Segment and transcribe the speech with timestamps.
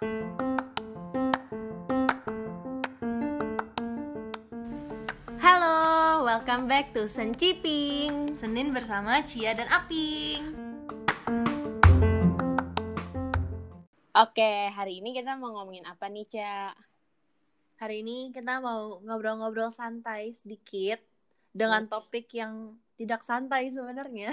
[0.00, 0.16] Halo,
[6.24, 8.32] welcome back to Senciping.
[8.32, 10.56] Senin bersama Cia dan Aping.
[14.16, 16.72] Oke, hari ini kita mau ngomongin apa nih, Cia?
[17.76, 20.96] Hari ini kita mau ngobrol-ngobrol santai sedikit
[21.52, 24.32] dengan topik yang tidak santai sebenarnya.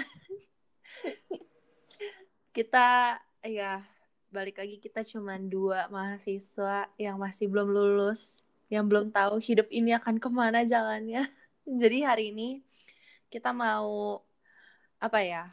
[2.56, 3.84] kita ya
[4.28, 8.36] balik lagi kita cuman dua mahasiswa yang masih belum lulus
[8.68, 11.24] yang belum tahu hidup ini akan ke mana jalannya.
[11.82, 12.60] Jadi hari ini
[13.32, 14.20] kita mau
[15.00, 15.48] apa ya?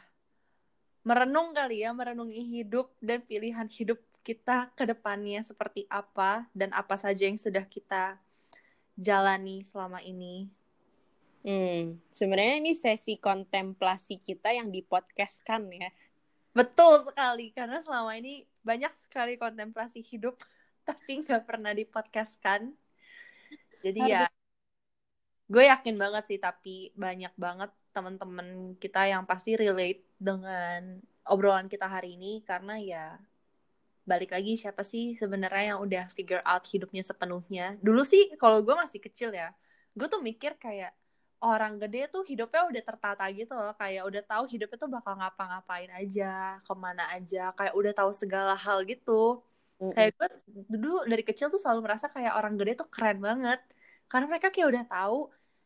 [1.06, 6.98] Merenung kali ya, merenungi hidup dan pilihan hidup kita ke depannya seperti apa dan apa
[6.98, 8.18] saja yang sudah kita
[8.98, 10.50] jalani selama ini.
[11.46, 15.94] Hmm, sebenarnya ini sesi kontemplasi kita yang dipodcastkan ya.
[16.56, 20.40] Betul sekali, karena selama ini banyak sekali kontemplasi hidup
[20.88, 22.72] tapi nggak pernah dipodcastkan.
[23.84, 24.24] Jadi ya
[25.46, 31.86] gue yakin banget sih tapi banyak banget teman-teman kita yang pasti relate dengan obrolan kita
[31.86, 33.04] hari ini karena ya
[34.02, 37.78] balik lagi siapa sih sebenarnya yang udah figure out hidupnya sepenuhnya.
[37.78, 39.54] Dulu sih kalau gue masih kecil ya
[39.96, 40.92] gue tuh mikir kayak
[41.44, 45.92] orang gede tuh hidupnya udah tertata gitu loh kayak udah tahu hidupnya tuh bakal ngapa-ngapain
[45.92, 49.44] aja ke mana aja kayak udah tahu segala hal gitu
[49.76, 49.92] mm -hmm.
[49.92, 50.28] kayak gue
[50.72, 53.60] dulu dari kecil tuh selalu merasa kayak orang gede tuh keren banget
[54.08, 55.18] karena mereka kayak udah tahu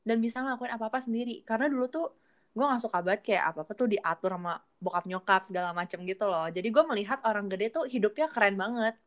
[0.02, 2.06] dan bisa ngelakuin apa-apa sendiri karena dulu tuh
[2.50, 6.50] gue gak suka banget kayak apa-apa tuh diatur sama bokap nyokap segala macem gitu loh
[6.50, 8.98] jadi gue melihat orang gede tuh hidupnya keren banget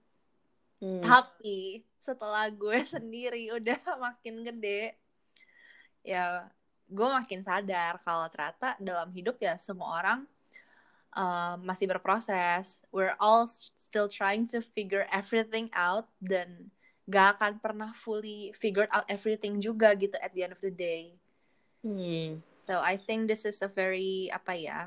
[0.80, 1.04] hmm.
[1.04, 4.96] tapi setelah gue sendiri udah makin gede
[6.04, 6.48] ya
[6.92, 10.20] gue makin sadar kalau ternyata dalam hidup ya semua orang
[11.16, 13.48] uh, masih berproses we're all
[13.94, 16.74] still trying to figure everything out dan
[17.06, 21.14] gak akan pernah fully figured out everything juga gitu at the end of the day.
[21.84, 22.40] Hmm.
[22.64, 24.80] So I think this is a very apa ya,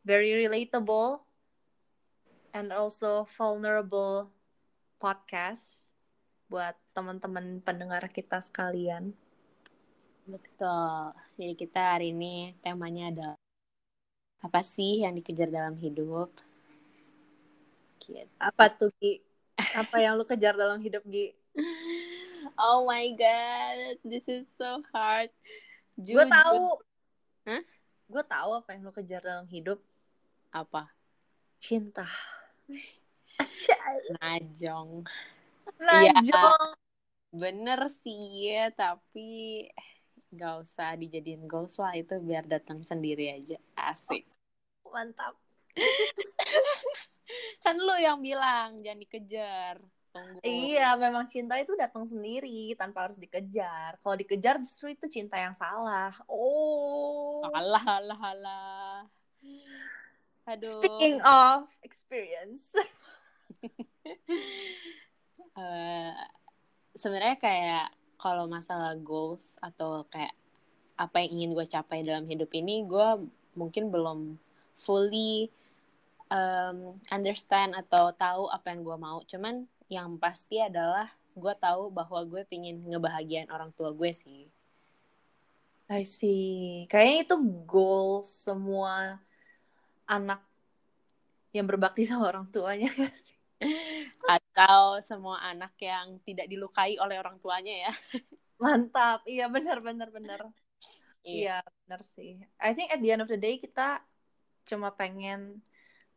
[0.00, 1.20] very relatable
[2.56, 4.32] and also vulnerable
[4.96, 5.76] podcast
[6.48, 9.12] buat teman-teman pendengar kita sekalian.
[10.30, 11.10] Betul.
[11.34, 13.28] Jadi kita hari ini temanya ada
[14.40, 16.30] apa sih yang dikejar dalam hidup?
[17.98, 18.30] Gitu.
[18.38, 19.20] Apa tuh Ki?
[19.76, 21.36] apa yang lu kejar dalam hidup Gi
[22.64, 25.28] oh my god this is so hard
[26.00, 26.80] gue tahu
[27.44, 27.62] huh?
[28.08, 29.78] gue tahu apa yang lu kejar dalam hidup
[30.50, 30.88] apa
[31.60, 32.08] cinta
[34.20, 35.04] najong
[35.80, 36.76] najong ya,
[37.30, 39.68] bener sih tapi
[40.30, 44.26] gak usah dijadiin goals lah itu biar datang sendiri aja asik
[44.90, 45.34] mantap
[47.62, 49.76] kan lu yang bilang jangan dikejar
[50.10, 50.42] Tunggu.
[50.42, 53.94] Iya, memang cinta itu datang sendiri tanpa harus dikejar.
[54.02, 56.10] Kalau dikejar justru itu cinta yang salah.
[56.26, 57.46] Oh.
[57.54, 58.98] Alah, alah, alah.
[60.50, 60.82] Aduh.
[60.82, 62.74] Speaking of experience.
[65.54, 66.18] uh,
[67.00, 67.86] Sebenarnya kayak
[68.20, 70.36] kalau masalah goals atau kayak
[71.00, 73.24] apa yang ingin gue capai dalam hidup ini, gue
[73.56, 74.36] mungkin belum
[74.76, 75.48] fully
[76.28, 79.24] um, understand atau tahu apa yang gue mau.
[79.24, 84.44] Cuman yang pasti adalah gue tahu bahwa gue pingin ngebahagiain orang tua gue sih.
[85.90, 86.86] I see.
[86.86, 89.18] Kayaknya itu goal semua
[90.04, 90.44] anak
[91.50, 92.94] yang berbakti sama orang tuanya
[94.34, 97.92] atau semua anak yang tidak dilukai oleh orang tuanya ya
[98.62, 100.40] mantap iya benar benar benar
[101.24, 104.00] iya yeah, benar sih I think at the end of the day kita
[104.68, 105.60] cuma pengen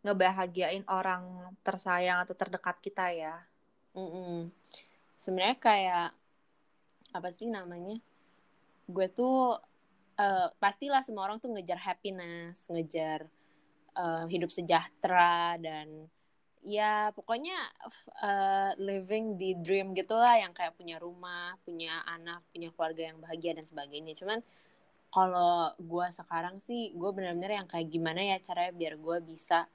[0.03, 3.39] ngebahagiain orang tersayang atau terdekat kita ya.
[3.95, 4.39] Mm -mm.
[5.15, 6.09] Sebenarnya kayak
[7.15, 7.97] apa sih namanya?
[8.83, 9.55] Gue tuh
[10.19, 13.31] uh, pastilah semua orang tuh ngejar happiness, ngejar
[13.95, 16.11] uh, hidup sejahtera dan
[16.63, 17.59] ya pokoknya
[18.23, 23.59] uh, living the dream gitulah yang kayak punya rumah, punya anak, punya keluarga yang bahagia
[23.59, 24.15] dan sebagainya.
[24.15, 24.39] Cuman
[25.13, 29.67] kalau gue sekarang sih gue benar-benar yang kayak gimana ya caranya biar gue bisa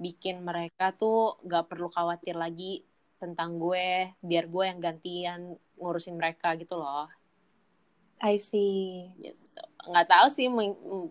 [0.00, 2.82] bikin mereka tuh gak perlu khawatir lagi
[3.22, 7.06] tentang gue biar gue yang gantian ngurusin mereka gitu loh.
[8.18, 9.14] I see.
[9.20, 9.62] Gitu.
[9.86, 10.46] Nggak tahu sih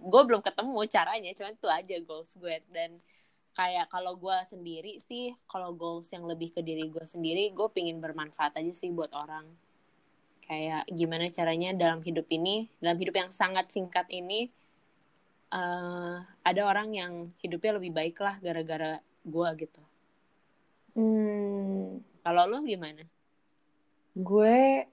[0.04, 2.60] gue belum ketemu caranya cuman itu aja goals gue.
[2.68, 3.00] Dan
[3.52, 8.00] kayak kalau gue sendiri sih kalau goals yang lebih ke diri gue sendiri gue pingin
[8.00, 9.44] bermanfaat aja sih buat orang
[10.48, 14.48] kayak gimana caranya dalam hidup ini dalam hidup yang sangat singkat ini
[15.52, 17.14] uh, ada orang yang
[17.44, 19.82] hidupnya lebih baik lah gara-gara gue gitu.
[20.98, 23.06] Hmm, Kalau lu gimana?
[24.18, 24.88] Gue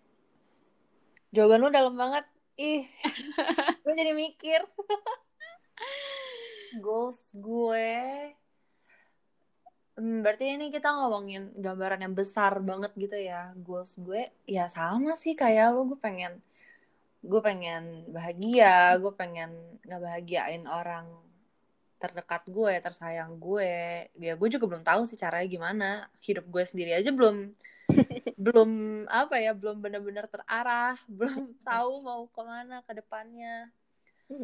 [1.34, 2.24] jawaban lu dalam banget.
[2.58, 2.86] Ih,
[3.82, 4.60] gue jadi mikir.
[6.82, 7.90] Goals gue
[9.98, 13.40] Hmm, berarti ini kita ngomongin gambaran yang besar banget gitu ya.
[13.66, 14.22] Goals gue
[14.56, 16.32] ya sama sih kayak lu gue pengen
[17.30, 17.82] gue pengen
[18.16, 19.50] bahagia, gue pengen
[19.88, 21.06] ngebahagiain orang
[22.02, 23.72] terdekat gue, tersayang gue.
[24.24, 25.86] Ya gue juga belum tahu sih caranya gimana.
[26.26, 27.36] Hidup gue sendiri aja belum
[28.44, 28.70] belum
[29.20, 33.70] apa ya, belum benar-benar terarah, belum tahu mau ke mana ke depannya.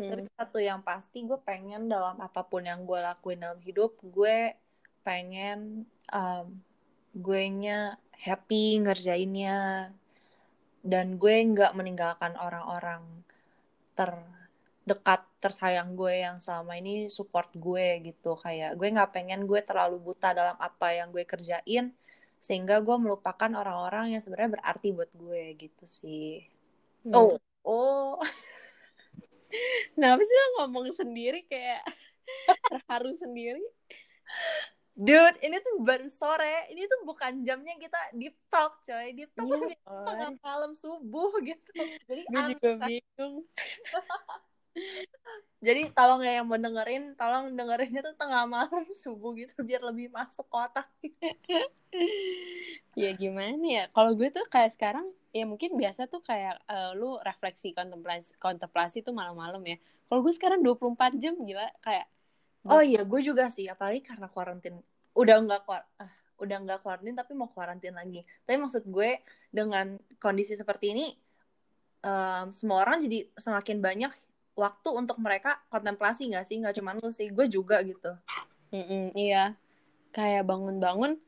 [0.08, 0.26] Tapi Hmm.
[0.38, 4.52] satu yang pasti gue pengen dalam apa pun yang gue lakuin dalam hidup, gue
[5.04, 6.46] pengen um,
[7.14, 9.92] gue nya happy ngerjainnya.
[10.84, 13.00] Dan gue nggak meninggalkan orang-orang
[13.96, 18.36] terdekat tersayang gue yang selama ini support gue gitu.
[18.40, 21.92] Kayak gue nggak pengen gue terlalu buta dalam apa yang gue kerjain
[22.44, 26.44] sehingga gue melupakan orang-orang yang sebenarnya berarti buat gue gitu sih.
[27.08, 28.20] Oh oh.
[29.96, 31.82] Kenapa sih lo ngomong sendiri kayak
[32.70, 33.64] terharu sendiri?
[34.94, 36.70] Dude, ini tuh baru sore.
[36.70, 39.10] Ini tuh bukan jamnya kita deep talk, coy.
[39.10, 41.70] Deep talk Iya, tuh biasanya tengah malam subuh gitu.
[42.06, 43.36] Jadi Gue juga bingung.
[45.64, 50.12] Jadi tolong ya yang mau dengerin, tolong dengerinnya tuh tengah malam subuh gitu biar lebih
[50.12, 50.86] masuk ke otak.
[52.94, 53.84] Ya gimana ya?
[53.90, 59.02] Kalau gue tuh kayak sekarang ya mungkin biasa tuh kayak eh, lu refleksi kontemplasi kontemplasi
[59.02, 59.76] tuh malam-malam ya.
[60.06, 62.06] Kalau gue sekarang 24 jam gila kayak
[62.64, 64.80] Oh iya, gue juga sih, apalagi karena kuarantin.
[65.12, 68.24] Udah nggak ah, udah nggak kuarantin tapi mau kuarantin lagi.
[68.48, 69.20] Tapi maksud gue
[69.52, 71.06] dengan kondisi seperti ini,
[72.00, 74.12] em, semua orang jadi semakin banyak
[74.56, 76.56] waktu untuk mereka kontemplasi nggak sih?
[76.56, 78.16] Nggak cuma lu sih, gue juga gitu.
[78.72, 79.54] Mm-mm, iya
[80.14, 81.18] kayak bangun-bangun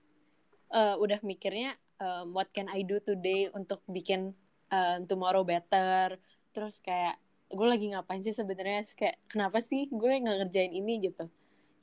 [0.73, 4.33] eh, udah mikirnya eh, what can I do today untuk bikin
[4.73, 6.17] eh, tomorrow better.
[6.57, 11.31] Terus kayak gue lagi ngapain sih sebenarnya kayak kenapa sih gue nggak ngerjain ini gitu.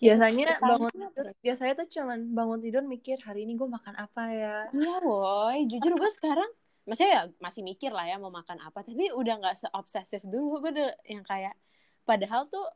[0.03, 3.95] Ya, Biasanya pertama bangun tidur, biasanya tuh cuman bangun tidur mikir hari ini gue makan
[3.95, 4.57] apa ya.
[4.75, 6.51] Iya woi, jujur gue sekarang
[6.83, 10.59] maksudnya ya masih mikir lah ya mau makan apa, tapi udah nggak seobsesif dulu.
[10.59, 11.55] Gue udah yang kayak
[12.03, 12.67] padahal tuh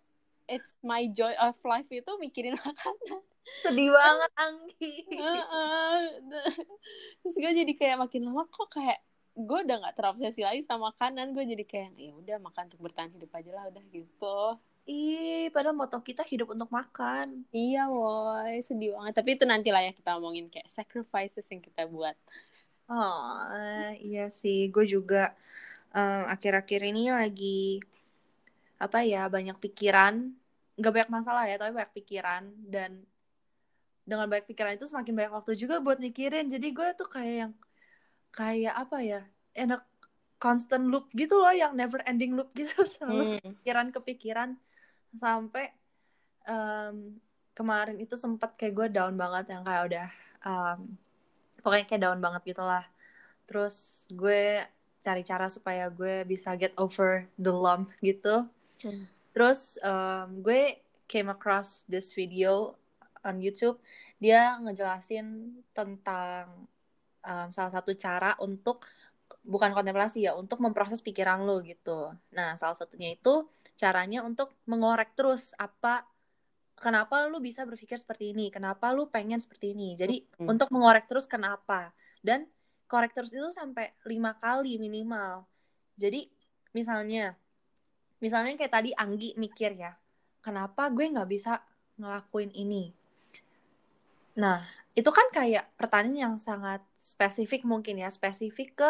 [0.48, 3.22] it's my joy of life itu mikirin makanan.
[3.64, 4.94] Sedih banget Anggi.
[5.12, 6.00] Heeh.
[7.24, 9.04] Terus gue jadi kayak makin lama kok kayak
[9.38, 11.32] gue udah nggak terobsesi lagi sama makanan.
[11.36, 14.38] Gue jadi kayak ya udah makan untuk bertahan hidup aja lah udah gitu.
[14.88, 17.44] Ih, padahal moto kita hidup untuk makan.
[17.56, 19.14] Iya woi, sedih banget.
[19.20, 22.16] Tapi itu nanti lah ya kita omongin kayak sacrifices yang kita buat.
[22.90, 24.58] Oh, iya sih.
[24.74, 25.18] Gue juga
[25.96, 27.46] em, akhir-akhir ini lagi
[28.78, 30.14] apa ya banyak pikiran.
[30.78, 32.92] Gak banyak masalah ya, tapi banyak pikiran dan
[34.08, 36.46] dengan banyak pikiran itu semakin banyak waktu juga buat mikirin.
[36.54, 37.52] Jadi gue tuh kayak yang
[38.38, 39.22] kayak apa ya,
[39.58, 39.82] enak
[40.38, 43.58] constant loop gitu loh, yang never ending loop gitu selalu Hmm.
[43.58, 44.50] pikiran kepikiran
[45.18, 45.74] sampai
[46.46, 47.18] em,
[47.52, 50.08] kemarin itu sempet kayak gue down banget yang kayak udah
[50.46, 50.80] em,
[51.66, 52.86] pokoknya kayak down banget gitu lah
[53.50, 54.62] terus gue
[55.02, 58.46] cari cara supaya gue bisa get over the lump gitu
[58.78, 59.10] Hmm.
[59.34, 60.78] terus em, gue
[61.10, 62.78] came across this video
[63.26, 63.82] on YouTube
[64.22, 66.46] dia ngejelasin tentang
[67.28, 68.88] em, salah satu cara untuk
[69.44, 72.12] bukan kontemplasi ya untuk memproses pikiran lo gitu.
[72.32, 76.08] Nah salah satunya itu caranya untuk mengorek terus apa
[76.80, 79.94] kenapa lu bisa berpikir seperti ini kenapa lu pengen seperti ini.
[80.00, 80.56] Jadi Hmm.
[80.56, 81.92] untuk mengorek terus kenapa.
[82.24, 82.48] Dan
[82.88, 85.44] korek terus itu sampai lima kali minimal.
[86.00, 86.32] Jadi
[86.72, 87.36] misalnya
[88.24, 89.94] misalnya kayak tadi Anggi mikir ya
[90.42, 91.62] kenapa gue nggak bisa
[91.98, 92.94] ngelakuin ini
[94.38, 94.62] nah
[94.94, 98.90] itu kan kayak pertanyaan yang sangat spesifik mungkin ya spesifik ke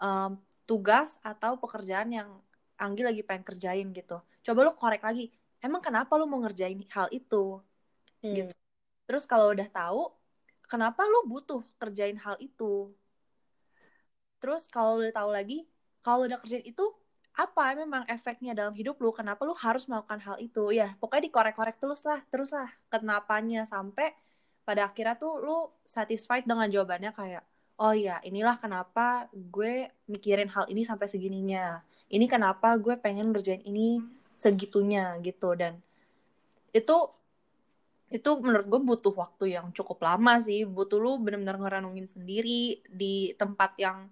[0.00, 0.36] em,
[0.68, 2.28] tugas atau pekerjaan yang
[2.74, 4.18] Anggi lagi pengen kerjain gitu.
[4.42, 5.30] Coba lu korek lagi
[5.62, 7.62] emang kenapa lu mau ngerjain hal itu?
[8.20, 8.34] Hmm.
[8.34, 8.52] Gitu.
[9.04, 10.10] terus kalau udah tahu
[10.64, 12.90] kenapa lu butuh kerjain hal itu?
[14.42, 15.68] Terus kalau udah tahu lagi
[16.02, 16.82] kalau udah kerjain itu
[17.34, 19.14] apa memang efeknya dalam hidup lu?
[19.14, 20.74] Kenapa lu harus melakukan hal itu?
[20.74, 24.10] Ya pokoknya dikorek-korek terus lah terus lah kenapanya sampai
[24.64, 27.44] pada akhirnya tuh lu satisfied dengan jawabannya kayak
[27.78, 31.82] oh ya inilah kenapa gue mikirin hal ini sampai segininya.
[32.10, 33.98] Ini kenapa gue pengen ngerjain ini
[34.38, 35.56] segitunya gitu.
[35.58, 35.80] Dan
[36.70, 36.96] itu
[38.14, 40.62] itu menurut gue butuh waktu yang cukup lama sih.
[40.68, 44.06] Butuh lu bener-bener ngerenungin sendiri di tempat yang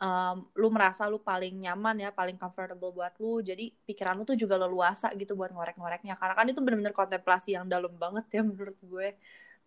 [0.00, 3.44] um, lu merasa lu paling nyaman ya paling comfortable buat lu.
[3.44, 6.16] Jadi pikiran lu tuh juga leluasa gitu buat ngorek-ngoreknya.
[6.16, 9.08] Karena kan itu bener-bener kontemplasi yang dalam banget ya menurut gue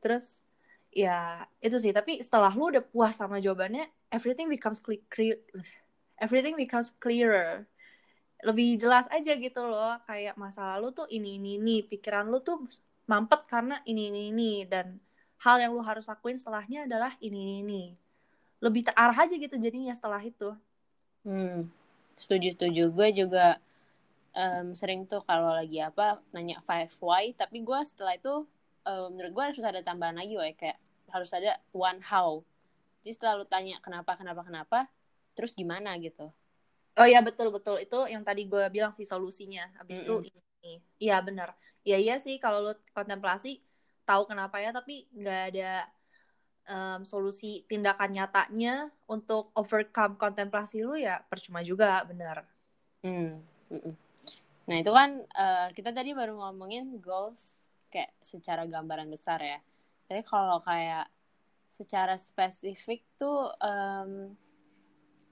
[0.04, 0.42] terus
[0.92, 1.92] ya itu sih.
[1.92, 5.38] Tapi setelah lu udah puas sama jawabannya everything becomes clear,
[6.20, 7.68] everything becomes clearer.
[8.44, 9.98] Lebih jelas aja gitu loh.
[10.06, 11.76] Kayak masa lalu tuh ini ini ini.
[11.84, 12.64] Pikiran lu tuh
[13.10, 14.52] mampet karena ini ini ini.
[14.68, 15.00] Dan
[15.42, 17.84] hal yang lu harus lakuin setelahnya adalah ini ini ini.
[18.62, 20.54] Lebih terarah aja gitu jadinya setelah itu.
[21.26, 21.72] Hmm
[22.16, 22.84] setuju setuju.
[22.92, 23.60] Gue juga
[24.34, 27.32] um, sering tuh kalau lagi apa nanya five why.
[27.36, 28.48] Tapi gue setelah itu
[28.86, 30.78] um, menurut gue harus ada tambahan lagi why kayak
[31.12, 32.42] harus ada one how.
[33.02, 34.80] Jadi setelah lu tanya kenapa kenapa kenapa
[35.38, 36.32] terus gimana gitu.
[36.96, 37.78] Oh ya betul betul.
[37.82, 39.68] Itu yang tadi gue bilang sih solusinya.
[39.78, 40.24] Habis Mm-mm.
[40.24, 40.32] itu
[40.64, 40.74] ini.
[40.98, 41.54] Iya benar.
[41.86, 43.62] Ya iya sih kalau lu kontemplasi
[44.08, 45.72] tahu kenapa ya tapi nggak ada
[46.66, 52.48] em, solusi tindakan nyatanya untuk overcome kontemplasi lu ya percuma juga benar.
[53.06, 53.38] Hmm.
[54.66, 57.54] Nah itu kan eh, kita tadi baru ngomongin goals
[57.96, 59.60] kayak secara gambaran besar ya.
[60.08, 61.08] Tapi kalau kayak
[61.72, 64.36] secara spesifik tuh em,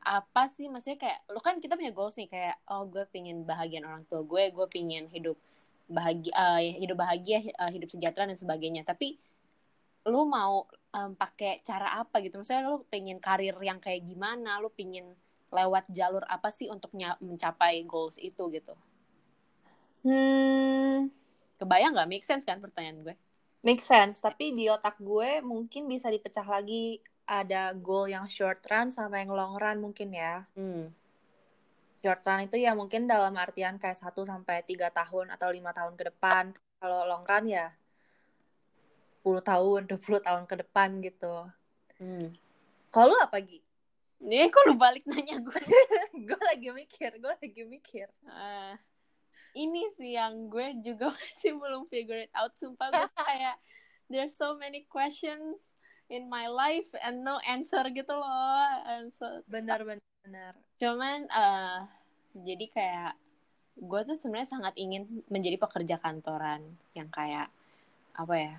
[0.04, 3.84] apa sih maksudnya kayak lu kan kita punya goals nih kayak oh gue pingin bahagian
[3.88, 5.38] orang tua gue, gue pingin hidup
[5.88, 8.84] bahagia, eh, hidup bahagia, eh, hidup sejahtera dan sebagainya.
[8.88, 9.08] Tapi
[10.12, 10.68] lu mau
[10.98, 12.36] em, pakai cara apa gitu?
[12.42, 14.60] Misalnya lu pengen karir yang kayak gimana?
[14.64, 15.16] Lu pingin
[15.54, 16.92] lewat jalur apa sih untuk
[17.22, 18.74] mencapai goals itu gitu?
[20.04, 21.23] hmm
[21.64, 22.10] Kebayang nggak?
[22.12, 23.16] Make sense kan pertanyaan gue?
[23.64, 28.92] make sense tapi di otak gue mungkin bisa dipecah lagi ada goal yang short run
[28.92, 30.92] sama yang long run mungkin ya Hmm.
[32.04, 35.96] short run itu ya mungkin dalam artian kayak 1 sampai 3 tahun atau lima tahun
[35.96, 36.52] ke depan.
[36.84, 37.72] Kalau long run ya
[39.24, 41.48] 10 tahun, 20 tahun ke depan gitu.
[42.04, 42.28] Hmm.
[42.92, 43.64] Kalau lu apa Gi?
[44.20, 45.56] Nih kok lu balik nanya gue?
[46.28, 48.12] gue lagi mikir, gue lagi mikir.
[48.28, 48.76] Ah,
[49.54, 52.54] ini sih yang gue juga masih belum figure it out.
[52.56, 53.56] Sumpah gue kayak
[54.08, 55.62] there's so many questions
[56.08, 58.68] in my life and no answer gitu loh.
[59.10, 60.54] So, Benar benar benar.
[60.78, 61.80] cuman eh
[62.34, 63.14] jadi kayak
[63.76, 66.62] gue tuh sebenarnya sangat ingin menjadi pekerja kantoran
[66.94, 67.50] yang kayak
[68.14, 68.56] apa ya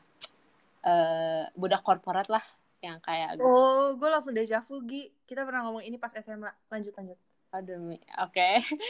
[0.83, 2.43] eh budak korporat lah
[2.85, 5.09] yang kayak Oh, gue langsung deja vu Gi.
[5.25, 6.53] Kita pernah ngomong ini pas SMA.
[6.69, 7.17] Lanjut lanjut.
[7.55, 7.99] Aduh, Mi.
[8.19, 8.49] oke.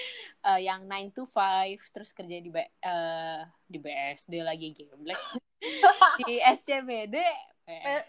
[0.45, 1.41] Eh, yang 9 to 5
[1.89, 5.17] terus kerja di B- eh, di BSD lagi geblek.
[6.29, 7.17] di SCBD.
[7.65, 8.05] eh,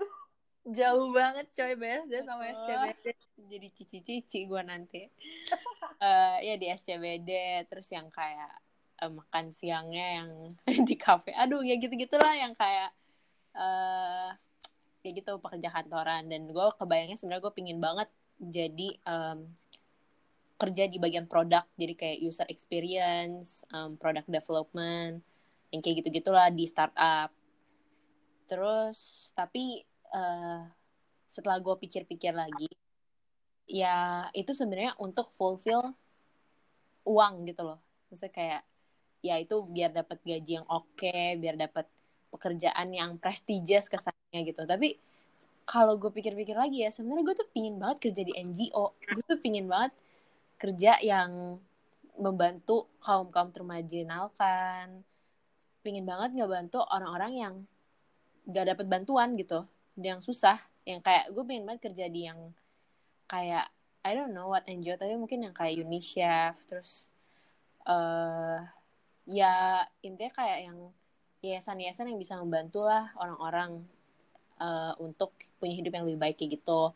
[0.65, 2.51] Jauh banget coy BSD sama Oh.
[2.59, 3.05] SCBD.
[3.45, 5.07] jadi cici-cici gue nanti.
[5.97, 7.31] Eh, ya di SCBD
[7.65, 8.51] terus yang kayak
[8.97, 10.29] eh, makan siangnya yang
[10.87, 11.31] di kafe.
[11.31, 12.91] Aduh, ya gitu-gitulah yang kayak
[13.53, 14.29] eh
[14.99, 19.47] ya gitu pekerja kantoran dan gue kebayangnya sebenarnya gue pingin banget jadi em,
[20.55, 25.19] kerja di bagian produk jadi kayak user experience, em, product development,
[25.75, 27.31] yang kayak gitu-gitulah di startup.
[28.47, 29.83] Terus tapi
[30.15, 30.61] eh,
[31.27, 32.71] setelah gue pikir-pikir lagi,
[33.67, 35.91] ya itu sebenarnya untuk fulfill
[37.03, 37.79] uang gitu loh.
[38.09, 38.61] Maksudnya kayak
[39.25, 41.89] ya itu biar dapat gaji yang oke, biar dapat
[42.31, 44.63] pekerjaan yang prestigious kesannya gitu.
[44.63, 44.95] Tapi
[45.65, 48.93] kalau gue pikir-pikir lagi ya, sebenarnya gue tuh pingin banget kerja di NGO.
[49.01, 49.91] Gue tuh pingin banget
[50.65, 51.61] kerja yang
[52.17, 55.05] membantu kaum kaum termarginalkan.
[55.85, 57.53] Pingin banget ngebantu orang-orang yang
[58.49, 59.69] gak dapat bantuan gitu,
[60.01, 60.57] yang susah.
[60.89, 62.49] Yang kayak gue pengen banget kerja di yang
[63.29, 63.69] kayak
[64.01, 67.09] I don't know what NGO tapi mungkin yang kayak UNICEF terus
[67.85, 68.61] eh
[69.25, 70.77] ya intinya kayak yang
[71.41, 73.85] yayasan-yayasan yang bisa membantu lah orang-orang
[74.61, 76.93] eh, untuk punya hidup yang lebih baik kayak gitu.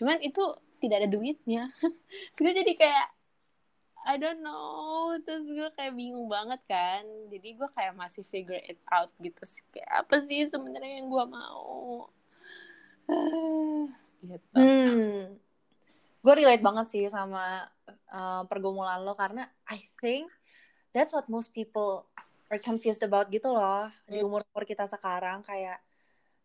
[0.00, 0.44] Cuman itu
[0.82, 1.70] tidak ada duitnya.
[2.34, 3.06] Terus gue jadi kayak
[4.02, 7.06] I don't know, terus gue kayak bingung banget kan.
[7.30, 9.62] Jadi gue kayak masih figure it out gitu sih.
[9.70, 12.10] Kayak apa sih sebenarnya yang gue mau?
[14.26, 14.58] gitu.
[14.58, 15.38] Hmm.
[16.18, 17.70] Gue relate banget sih sama
[18.10, 20.26] uh, pergumulan lo karena I think
[20.90, 22.06] that's what most people
[22.50, 24.26] are confused about gitu loh di Hmm.
[24.26, 25.78] umur-umur kita sekarang kayak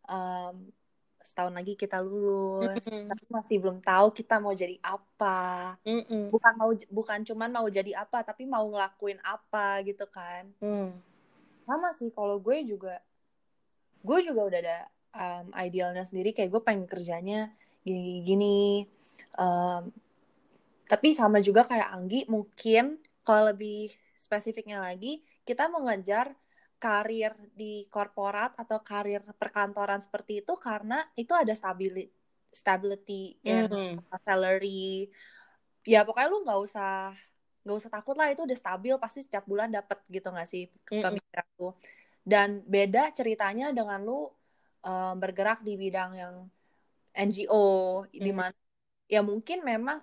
[0.08, 0.70] um,
[1.28, 3.12] setahun lagi kita lulus Mm-mm.
[3.12, 6.32] tapi masih belum tahu kita mau jadi apa Mm-mm.
[6.32, 10.96] bukan mau bukan cuman mau jadi apa tapi mau ngelakuin apa gitu kan Hmm.
[11.68, 13.04] sama sih kalau gue juga
[14.08, 14.80] gue juga udah ada
[15.12, 17.52] um, idealnya sendiri kayak gue pengen kerjanya
[17.84, 18.58] gini gini
[19.38, 19.94] Um,
[20.90, 26.34] tapi sama juga kayak Anggi mungkin kalau lebih spesifiknya lagi kita mengejar
[26.78, 32.10] karir di korporat atau karir perkantoran seperti itu karena itu ada stability
[32.54, 34.00] stability yang Hmm.
[34.24, 35.10] salary
[35.84, 37.14] ya pokoknya lu nggak usah
[37.66, 41.04] nggak usah takut lah itu udah stabil pasti setiap bulan dapet gitu nggak sih Mm-mm.
[41.04, 41.68] pemikiran aku
[42.24, 44.32] dan beda ceritanya dengan lu
[44.88, 46.36] uh, bergerak di bidang yang
[47.18, 48.24] NGO hmm.
[48.24, 48.56] di mana
[49.08, 50.00] ya mungkin memang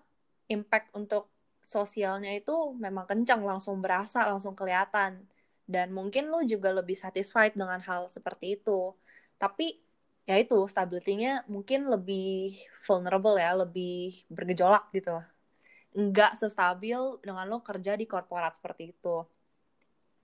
[0.48, 1.30] impact untuk
[1.64, 5.24] sosialnya itu memang kencang langsung berasa langsung kelihatan
[5.64, 8.92] dan mungkin lu juga lebih satisfied dengan hal seperti itu.
[9.40, 9.80] Tapi
[10.24, 15.20] ya itu stability-nya mungkin lebih vulnerable ya lebih bergejolak gitu.
[15.96, 19.24] Nggak sestabil dengan lo kerja di korporat seperti itu.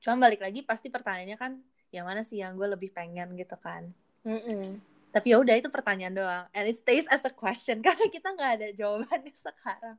[0.01, 1.53] Cuma balik lagi pasti pertanyaannya kan
[1.91, 3.89] yang mana sih yang gue lebih pengen gitu kan.
[4.21, 4.65] Mm -mm.
[5.11, 6.45] tapi ya udah itu pertanyaan doang.
[6.55, 9.99] And it stays as a question karena kita nggak ada jawabannya sekarang.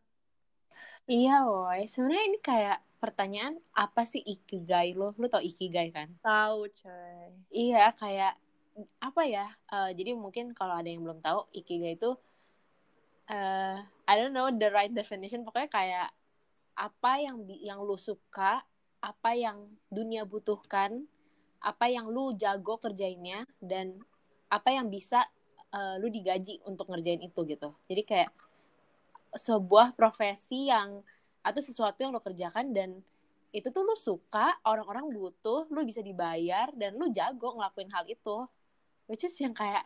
[1.09, 1.89] Iya, woi.
[1.89, 5.17] Sebenarnya ini kayak pertanyaan apa sih ikigai lo?
[5.17, 6.13] Lo tau ikigai kan?
[6.21, 7.33] Tahu, coy.
[7.49, 8.37] Iya, kayak
[9.01, 9.49] apa ya?
[9.67, 12.13] Uh, jadi mungkin kalau ada yang belum tahu, ikigai itu
[13.33, 15.41] uh, I don't know the right definition.
[15.41, 16.09] Pokoknya kayak
[16.77, 18.61] apa yang yang lo suka,
[19.01, 21.09] apa yang dunia butuhkan,
[21.57, 23.97] apa yang lu jago kerjainnya dan
[24.45, 25.25] apa yang bisa
[25.73, 27.73] uh, lu digaji untuk ngerjain itu gitu.
[27.89, 28.31] Jadi kayak
[29.31, 31.01] sebuah profesi yang
[31.41, 33.01] atau sesuatu yang lo kerjakan dan
[33.51, 38.47] itu tuh lo suka orang-orang butuh lo bisa dibayar dan lo jago ngelakuin hal itu
[39.11, 39.83] which is yang kayak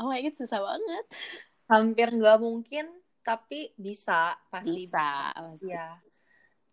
[0.00, 1.06] oh my god susah banget
[1.72, 2.88] hampir nggak mungkin
[3.22, 5.70] tapi bisa pasti bisa pasti.
[5.70, 6.00] ya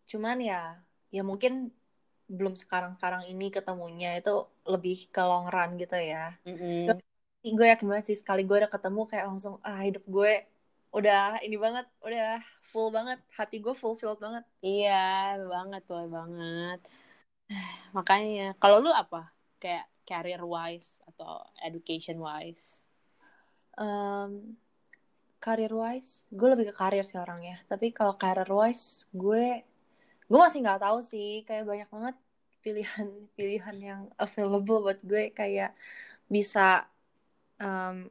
[0.10, 0.80] cuman ya
[1.14, 1.70] ya mungkin
[2.30, 6.98] belum sekarang sekarang ini ketemunya itu lebih ke long run gitu ya mm -hmm.
[7.46, 10.46] gue yakin banget sih sekali gue udah ketemu kayak langsung ah hidup gue
[10.90, 14.44] udah ini banget, udah full banget, hati gue fulfilled banget.
[14.66, 16.80] Iya, banget tuh, banget.
[17.98, 19.30] Makanya, kalau lu apa?
[19.62, 22.82] Kayak career wise atau education wise?
[23.78, 24.58] Um,
[25.38, 27.62] career wise, gue lebih ke karir sih orangnya.
[27.70, 29.62] Tapi kalau career wise, gue
[30.30, 31.46] gue masih nggak tahu sih.
[31.46, 32.16] Kayak banyak banget
[32.66, 35.30] pilihan-pilihan yang available buat gue.
[35.38, 35.78] Kayak
[36.26, 36.90] bisa
[37.62, 38.10] um,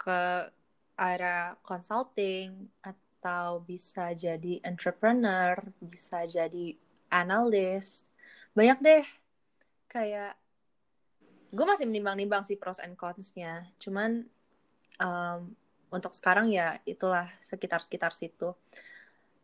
[0.00, 0.48] ke
[0.98, 6.74] area consulting atau bisa jadi entrepreneur, bisa jadi
[7.08, 8.02] analis.
[8.52, 9.06] Banyak deh.
[9.88, 10.34] Kayak
[11.48, 13.64] gue masih menimbang-nimbang sih pros and cons-nya.
[13.80, 14.26] Cuman
[15.00, 15.40] um,
[15.88, 18.52] untuk sekarang ya itulah sekitar-sekitar situ.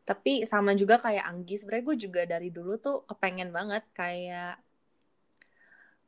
[0.04, 4.60] Tapi sama juga kayak Anggi, sebenarnya gue juga dari dulu tuh kepengen banget kayak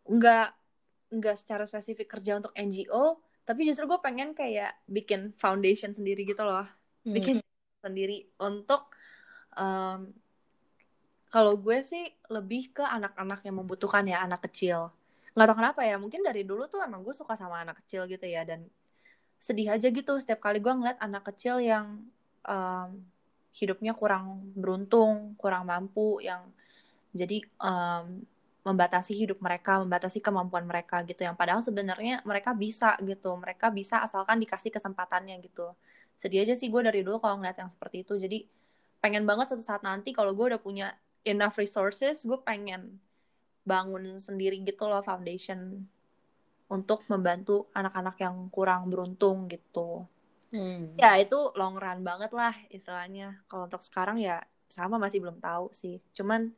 [0.07, 0.49] nggak
[1.17, 6.43] nggak secara spesifik kerja untuk NGO, tapi justru gue pengen kayak bikin foundation sendiri gitu
[6.43, 6.67] loh
[7.07, 7.15] hmm.
[7.15, 7.37] bikin
[7.79, 8.91] sendiri untuk
[9.55, 10.11] um,
[11.31, 14.91] kalau gue sih lebih ke anak-anak yang membutuhkan ya anak kecil
[15.39, 18.27] nggak tau kenapa ya mungkin dari dulu tuh emang gue suka sama anak kecil gitu
[18.27, 18.67] ya dan
[19.39, 22.03] sedih aja gitu setiap kali gue ngeliat anak kecil yang
[22.43, 22.89] um,
[23.55, 26.43] hidupnya kurang beruntung kurang mampu yang
[27.13, 28.25] jadi um,
[28.67, 34.03] membatasi hidup mereka, membatasi kemampuan mereka gitu yang padahal sebenarnya mereka bisa gitu, mereka bisa
[34.03, 35.71] asalkan dikasih kesempatannya gitu.
[36.19, 38.19] Sedih aja sih gue dari dulu kalau ngeliat yang seperti itu.
[38.19, 38.43] Jadi
[38.99, 40.91] pengen banget suatu saat nanti kalau gue udah punya
[41.23, 42.99] enough resources, gue pengen
[43.63, 45.87] bangun sendiri gitu loh foundation
[46.67, 50.03] untuk membantu anak-anak yang kurang beruntung gitu.
[50.51, 50.99] Hmm.
[50.99, 53.39] Ya itu long run banget lah istilahnya.
[53.47, 56.03] Kalau untuk sekarang ya sama masih belum tahu sih.
[56.11, 56.51] Cuman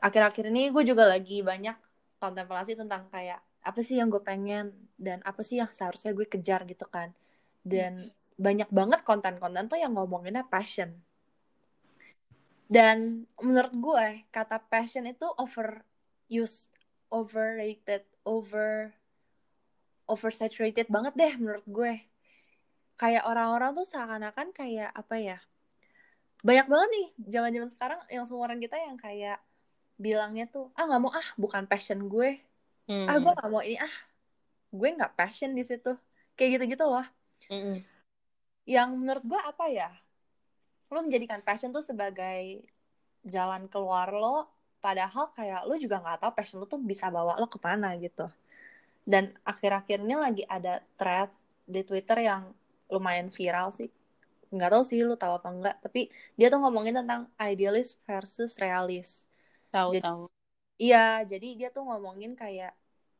[0.00, 1.76] akhir-akhir ini gue juga lagi banyak
[2.20, 6.64] kontemplasi tentang kayak apa sih yang gue pengen dan apa sih yang seharusnya gue kejar
[6.64, 7.12] gitu kan.
[7.60, 8.40] Dan hmm.
[8.40, 10.96] banyak banget konten-konten tuh yang ngomonginnya passion.
[12.70, 15.84] Dan menurut gue kata passion itu over
[16.30, 16.72] use
[17.10, 18.94] overrated over
[20.08, 21.94] oversaturated banget deh menurut gue.
[22.96, 25.38] Kayak orang-orang tuh seakan-akan kayak apa ya
[26.40, 29.36] banyak banget nih zaman-zaman sekarang yang seumuran kita yang kayak
[30.00, 32.40] bilangnya tuh ah nggak mau ah bukan passion gue.
[32.88, 33.04] Hmm.
[33.04, 33.94] ah gue nggak mau ini ah
[34.72, 35.92] gue nggak passion di situ.
[36.34, 37.04] Kayak gitu gitu loh.
[37.52, 37.84] Hmm.
[38.68, 39.90] yang menurut gue apa ya?
[40.88, 42.64] Lo menjadikan passion tuh sebagai
[43.26, 44.48] jalan keluar lo
[44.80, 48.24] padahal kayak lo juga nggak tahu passion lo tuh bisa bawa lo ke mana gitu.
[49.04, 51.28] Dan akhir-akhir ini lagi ada thread
[51.66, 52.52] di Twitter yang
[52.88, 53.90] lumayan viral sih.
[54.54, 56.08] Nggak tahu sih lo tahu apa enggak tapi
[56.38, 59.29] dia tuh ngomongin tentang idealis versus realis
[59.70, 60.22] tahu jadi, tahu.
[60.76, 62.74] iya jadi dia tuh ngomongin kayak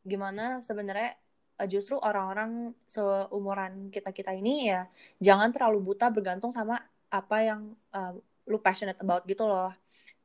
[0.05, 1.17] gimana sebenarnya
[1.61, 4.89] eh, justru orang-orang seumuran kita kita ini ya
[5.21, 8.15] jangan terlalu buta bergantung sama apa yang uh,
[8.47, 9.75] lu passionate about gitu loh.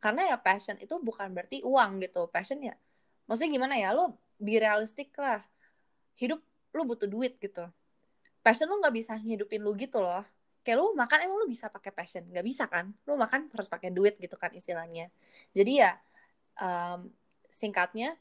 [0.01, 2.29] Karena ya passion itu bukan berarti uang gitu.
[2.29, 2.77] Passion ya
[3.25, 5.41] maksudnya gimana ya lu be realistik lah.
[6.15, 6.39] Hidup
[6.71, 7.65] lu butuh duit gitu.
[8.45, 10.25] Passion lu nggak bisa ngidupin lu gitu loh.
[10.65, 12.25] Kayak lu makan emang lu bisa pakai passion?
[12.29, 12.93] Nggak bisa kan?
[13.09, 15.09] Lu makan harus pakai duit gitu kan istilahnya.
[15.53, 15.97] Jadi ya
[16.59, 17.09] um,
[17.49, 18.15] singkatnya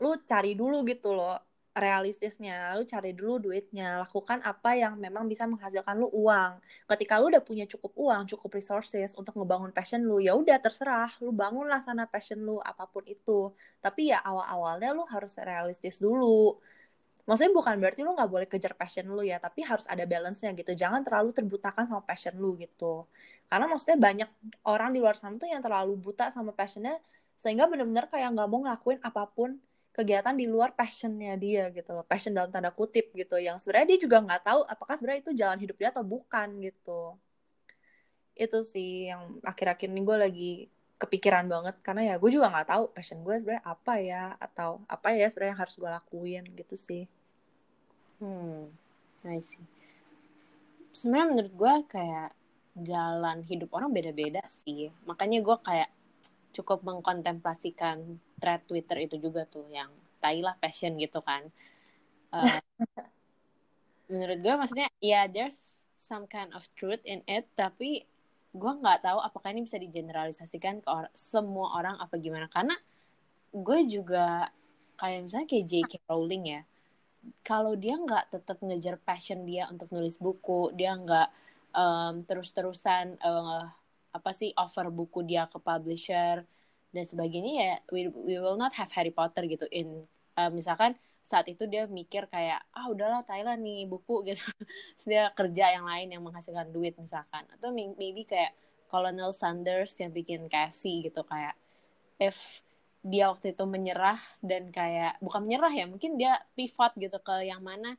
[0.00, 1.36] lu cari dulu gitu loh
[1.76, 2.74] realistisnya.
[2.74, 6.58] Lu cari dulu duitnya lakukan apa yang memang bisa menghasilkan lu uang.
[6.90, 11.10] Ketika lu udah punya cukup uang cukup resources untuk ngebangun passion lu ya udah terserah.
[11.22, 13.54] Lu bangunlah sana passion lu apa pun itu.
[13.78, 16.58] Tapi ya awal-awalnya lu harus realistis dulu.
[17.28, 20.74] Maksudnya bukan berarti lu nggak boleh kejar passion lu ya tapi harus ada balance-nya gitu.
[20.74, 23.06] Jangan terlalu terbutakan sama passion lu gitu.
[23.46, 24.30] Karena maksudnya banyak
[24.66, 26.98] orang di luar sana tuh yang terlalu buta sama passionnya
[27.40, 29.56] sehingga bener-bener kayak nggak mau ngelakuin apa pun
[29.96, 32.04] kegiatan di luar passionnya dia gitu loh.
[32.04, 33.40] Passion dalam tanda kutip gitu.
[33.40, 37.16] Yang sebenarnya dia juga nggak tahu apakah sebenarnya itu jalan hidup dia atau bukan gitu.
[38.36, 40.52] Itu sih yang akhir-akhir ini gue lagi
[41.00, 41.80] kepikiran banget.
[41.80, 44.24] Karena ya gue juga nggak tahu passion gue sebenarnya apa ya?
[44.36, 47.04] Atau apa ya sebenarnya yang harus gue lakuin gitu sih.
[48.20, 48.68] Hmm
[49.24, 49.64] I see.
[50.92, 52.36] Sebenarnya menurut gue kayak
[52.84, 54.92] jalan hidup orang beda-beda sih.
[55.04, 55.90] Makanya gue kayak
[56.50, 61.46] cukup mengkontemplasikan thread Twitter itu juga tuh yang tailah passion gitu kan.
[62.30, 62.58] Uh,
[64.10, 65.62] menurut gue maksudnya ya yeah, there's
[65.94, 68.02] some kind of truth in it tapi
[68.50, 72.74] gue nggak tahu apakah ini bisa digeneralisasikan ke or semua orang apa gimana karena
[73.54, 74.50] gue juga
[74.98, 75.92] kayak misalnya kayak J.K.
[76.10, 76.62] Rowling ya
[77.46, 81.28] kalau dia nggak tetap ngejar passion dia untuk nulis buku dia nggak
[81.76, 83.70] um, terus-terusan uh,
[84.10, 86.42] apa sih offer buku dia ke publisher
[86.90, 89.66] dan sebagainya ya we, we will not have Harry Potter gitu.
[89.70, 90.06] In
[90.38, 94.42] uh, misalkan saat itu dia mikir kayak ah udahlah Thailand nih buku gitu.
[94.98, 97.46] Terus dia kerja yang lain yang menghasilkan duit misalkan.
[97.54, 98.54] Atau maybe kayak
[98.90, 101.54] Colonel Sanders yang bikin Cassie gitu kayak
[102.18, 102.60] if
[103.00, 107.64] dia waktu itu menyerah dan kayak bukan menyerah ya mungkin dia pivot gitu ke yang
[107.64, 107.96] mana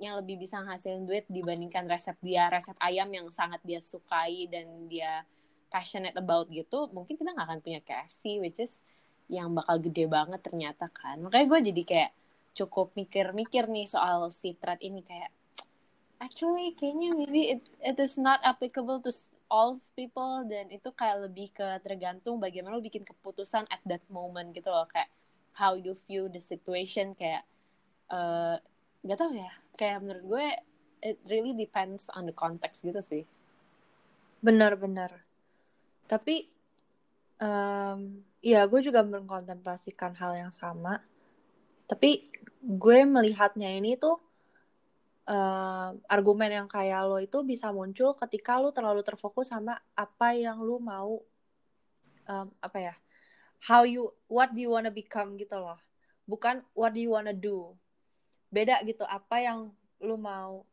[0.00, 4.90] yang lebih bisa ngasilin duit dibandingkan resep dia resep ayam yang sangat dia sukai dan
[4.90, 5.22] dia
[5.70, 8.82] passionate about gitu mungkin kita nggak akan punya KFC which is
[9.30, 11.22] yang bakal gede banget ternyata kan.
[11.22, 12.10] Makanya gue jadi kayak
[12.50, 15.30] cukup mikir-mikir nih soal si thread ini kayak
[16.18, 19.14] actually kayaknya maybe it, it is not applicable to
[19.46, 20.42] all people.
[20.44, 24.84] Dan itu kayak lebih ke tergantung bagaimana lo bikin keputusan at that moment gitu loh.
[24.90, 25.08] Kayak
[25.54, 27.46] how you view the situation kayak
[28.10, 29.54] uh, eh, gak tau ya.
[29.78, 30.46] Kayak menurut gue
[31.00, 33.22] it really depends on the context gitu sih.
[34.42, 35.29] Benar-benar
[36.10, 36.50] tapi
[37.38, 40.98] um, ya gue juga mengkontemplasikan hal yang sama.
[41.86, 42.26] Tapi
[42.58, 44.18] gue melihatnya ini tuh
[45.30, 50.58] uh, argumen yang kayak lo itu bisa muncul ketika lo terlalu terfokus sama apa yang
[50.58, 51.22] lo mau
[52.26, 52.94] um, apa ya
[53.62, 55.78] how you what do you wanna become gitu loh.
[56.26, 57.78] Bukan what do you wanna do.
[58.50, 59.70] Beda gitu apa yang
[60.02, 60.66] lo mau.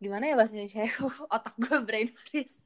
[0.00, 0.88] Gimana ya bahasa Indonesia
[1.36, 2.64] otak gue brain freeze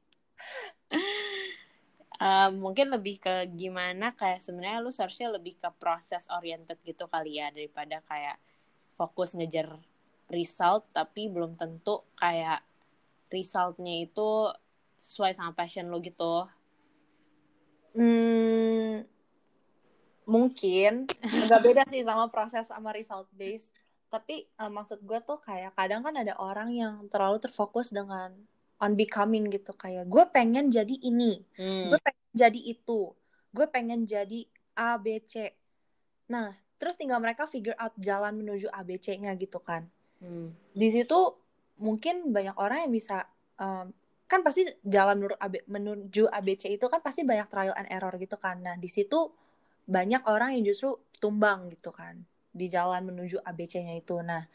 [2.55, 7.51] mungkin lebih ke gimana kayak sebenarnya lu seharusnya lebih ke proses oriented gitu kali ya
[7.51, 8.39] daripada kayak
[8.95, 9.67] fokus ngejar
[10.31, 12.63] result tapi belum tentu kayak
[13.29, 14.49] resultnya itu
[14.95, 16.47] sesuai sama passion lo gitu.
[17.95, 19.03] Hmm,
[20.27, 23.71] mungkin nggak beda sih sama proses sama result based.
[24.09, 28.31] Tapi uh, maksud gue tuh kayak kadang kan ada orang yang terlalu terfokus dengan
[28.85, 31.89] on becoming gitu kayak gue pengen jadi ini hmm.
[31.89, 33.01] gue pengen jadi itu
[33.49, 34.45] gue pengen jadi
[34.77, 35.49] A B C
[36.29, 39.89] nah terus tinggal mereka figure out jalan menuju A B C-nya gitu kan
[40.21, 40.53] hmm.
[40.77, 41.17] di situ
[41.81, 43.25] mungkin banyak orang yang bisa
[43.57, 43.89] um,
[44.25, 48.37] kan pasti jalan menuju AB, menuju ABC itu kan pasti banyak trial and error gitu
[48.41, 49.29] kan nah di situ
[49.85, 54.49] banyak orang yang justru tumbang gitu kan di jalan menuju ABC-nya itu nah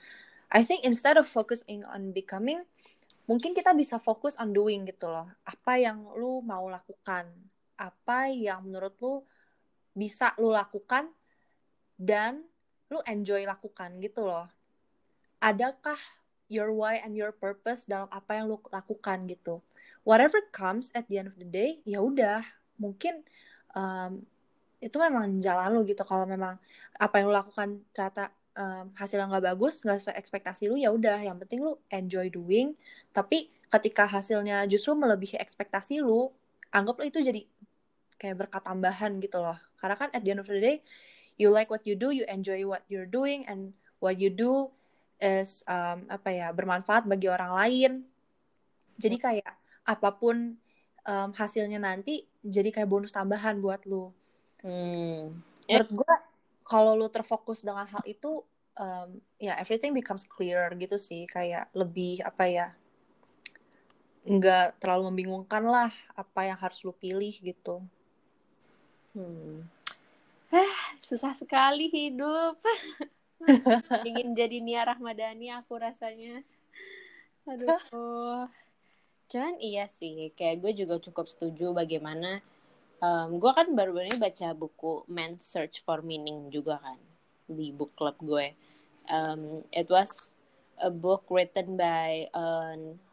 [0.50, 2.66] I think instead of focusing on becoming
[3.30, 5.30] mungkin kita bisa fokus on doing gitu loh.
[5.46, 7.30] Apa yang lu mau lakukan,
[7.78, 9.22] apa yang menurut lu
[9.94, 11.10] bisa lu lakukan
[11.98, 12.42] dan
[12.90, 14.50] lu enjoy lakukan gitu loh.
[15.38, 15.98] Adakah
[16.50, 19.62] your why and your purpose dalam apa yang lu lakukan gitu.
[20.02, 22.42] Whatever comes at the end of the day, ya udah,
[22.80, 23.22] mungkin
[23.76, 24.24] um,
[24.82, 26.02] itu memang jalan lu gitu.
[26.02, 26.58] Kalau memang
[26.98, 31.16] apa yang lu lakukan ternyata um, hasilnya nggak bagus nggak sesuai ekspektasi lu ya udah.
[31.24, 32.76] Yang penting lu enjoy doing.
[33.16, 36.28] Tapi ketika hasilnya justru melebihi ekspektasi lu
[36.70, 37.42] anggap lu itu jadi
[38.20, 39.56] kayak berkat tambahan gitu loh.
[39.80, 40.84] Karena kan at the end of the day
[41.40, 43.72] you like what you do you enjoy what you're doing and
[44.04, 44.68] what you do
[45.20, 47.92] is um, apa ya bermanfaat bagi orang lain.
[49.00, 49.56] Jadi kayak
[49.88, 50.60] apa pun
[51.08, 54.12] um, hasilnya nanti jadi kayak bonus tambahan buat lu.
[54.60, 55.40] Hmm.
[55.64, 56.14] menurut gue
[56.68, 58.44] kalau lu terfokus dengan hal itu
[58.80, 61.28] um, ya yeah, everything becomes clear gitu sih.
[61.28, 62.66] Kayak lebih apa ya
[64.24, 67.84] nggak terlalu membingungkan lah apa yang harus lu pilih gitu.
[69.12, 69.66] Hmm.
[70.50, 72.58] eh susah sekali hidup.
[74.08, 76.42] Ingin jadi Nia Rahmadani aku rasanya.
[77.46, 78.50] Aduh.
[79.30, 82.42] Cuman iya sih kayak gue juga cukup setuju bagaimana
[82.98, 86.98] um, gue kan baru-baru ini baca buku Man's Search for Meaning juga kan
[87.50, 88.54] di book club gue
[89.10, 90.34] um, it was
[90.80, 92.46] a book written by a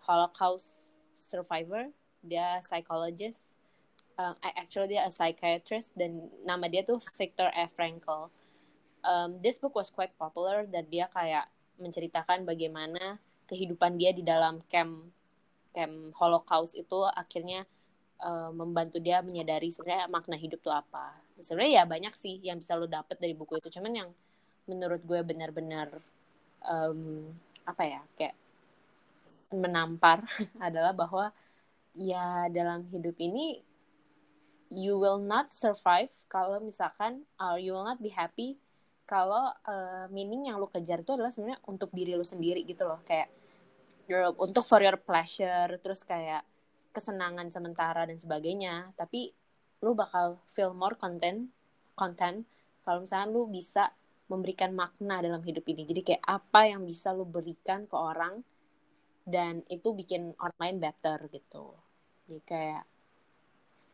[0.05, 1.89] Holocaust survivor
[2.21, 3.57] dia psychologist
[4.15, 7.73] um, actually dia a psychiatrist dan nama dia tuh Viktor F.
[7.75, 8.29] Frankl
[9.03, 14.59] um, this book was quite popular dan dia kayak menceritakan bagaimana kehidupan dia di dalam
[14.67, 15.13] camp
[15.71, 17.63] camp Holocaust itu akhirnya
[18.21, 21.13] uh, membantu dia menyadari sebenarnya makna hidup tuh apa.
[21.37, 23.69] Sebenarnya ya banyak sih yang bisa lo dapet dari buku itu.
[23.69, 24.09] Cuman yang
[24.67, 25.89] menurut gue benar-benar
[26.67, 27.31] um,
[27.63, 28.35] apa ya kayak
[29.51, 30.27] menampar
[30.67, 31.31] adalah bahwa
[31.95, 33.63] ya dalam hidup ini
[34.67, 38.59] you will not survive kalau misalkan or you will not be happy
[39.07, 42.99] kalau uh, meaning yang lo kejar itu adalah sebenarnya untuk diri lo sendiri gitu loh.
[43.07, 43.31] Kayak
[44.11, 46.43] your, untuk for your pleasure terus kayak
[46.91, 48.91] kesenangan sementara dan sebagainya.
[48.99, 49.31] Tapi
[49.79, 51.47] lu bakal feel more content
[51.95, 52.43] content
[52.83, 53.95] kalau misalnya lu bisa
[54.27, 58.43] memberikan makna dalam hidup ini jadi kayak apa yang bisa lu berikan ke orang
[59.27, 61.75] dan itu bikin orang lain better gitu
[62.27, 62.83] jadi kayak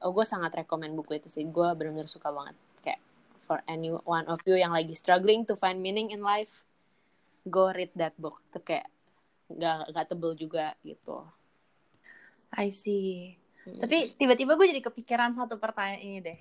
[0.03, 3.01] oh gue sangat rekomend buku itu sih gue benar-benar suka banget kayak
[3.37, 6.65] for any one of you yang lagi struggling to find meaning in life
[7.47, 8.87] go read that book tuh kayak
[9.51, 11.27] nggak nggak tebel juga gitu.
[12.53, 13.35] I see.
[13.65, 13.79] Hmm.
[13.81, 16.39] Tapi tiba-tiba gue jadi kepikiran satu pertanyaan ini deh.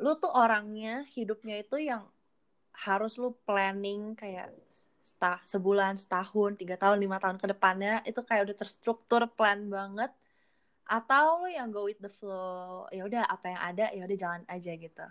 [0.00, 2.06] Lu tuh orangnya hidupnya itu yang
[2.72, 4.50] harus lu planning kayak
[5.02, 10.10] setah, sebulan, setahun, tiga tahun, lima tahun ke depannya itu kayak udah terstruktur plan banget.
[10.86, 14.42] Atau lu yang go with the flow ya udah apa yang ada ya udah jalan
[14.46, 15.06] aja gitu.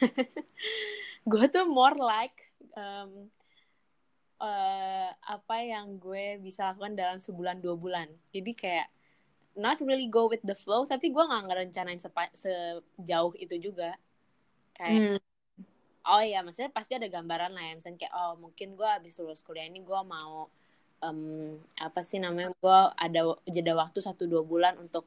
[1.30, 3.28] Gue tuh more like um,
[4.40, 8.08] uh, apa yang gue bisa lakukan dalam sebulan dua bulan.
[8.32, 8.88] Jadi kayak
[9.58, 12.00] not really go with the flow tapi gue nggak ngerencanain
[12.32, 13.98] sejauh itu juga.
[14.72, 15.27] Kayak hmm.
[16.08, 17.72] Oh ya maksudnya pasti ada gambaran lah ya.
[17.76, 20.48] Misalnya kayak oh mungkin gue habis lulus kuliah ini gue mau
[21.04, 25.06] um, apa sih namanya gue ada jeda waktu satu dua bulan untuk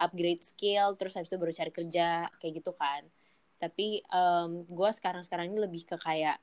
[0.00, 3.06] upgrade skill terus habis itu baru cari kerja kayak gitu kan.
[3.60, 6.40] Tapi um, gue sekarang sekarang ini lebih ke kayak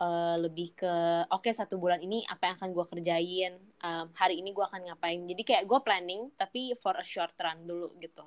[0.00, 0.94] uh, lebih ke
[1.32, 4.86] oke okay, satu bulan ini apa yang akan gue kerjain um, hari ini gue akan
[4.86, 5.20] ngapain.
[5.26, 8.22] Jadi kayak gue planning tapi for a short run dulu gitu.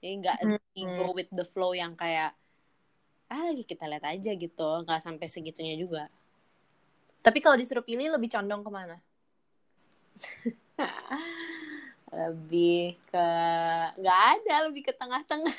[0.00, 0.96] Jadi nggak mm-hmm.
[1.02, 2.32] go with the flow yang kayak
[3.30, 4.68] ah kita lihat aja gitu.
[4.82, 6.10] Nggak sampai segitunya juga.
[7.26, 8.96] Tapi kalau disuruh pilih lebih condong ke mana?
[12.06, 13.26] Lebih ke
[13.98, 15.56] nggak ada lebih ke tengah-tengah.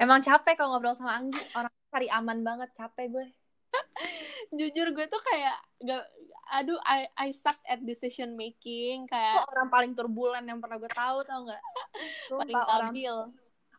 [0.00, 1.36] Emang capek kalau ngobrol sama Anggi.
[1.52, 3.26] Orang cari aman banget capek gue.
[4.58, 6.04] Jujur gue tuh kayak gak
[6.52, 10.92] aduh I, I suck at decision making kayak Kok orang paling turbulen yang pernah gue
[10.92, 11.62] tahu tau nggak?
[12.32, 12.68] Paling labil.
[12.68, 12.92] orang,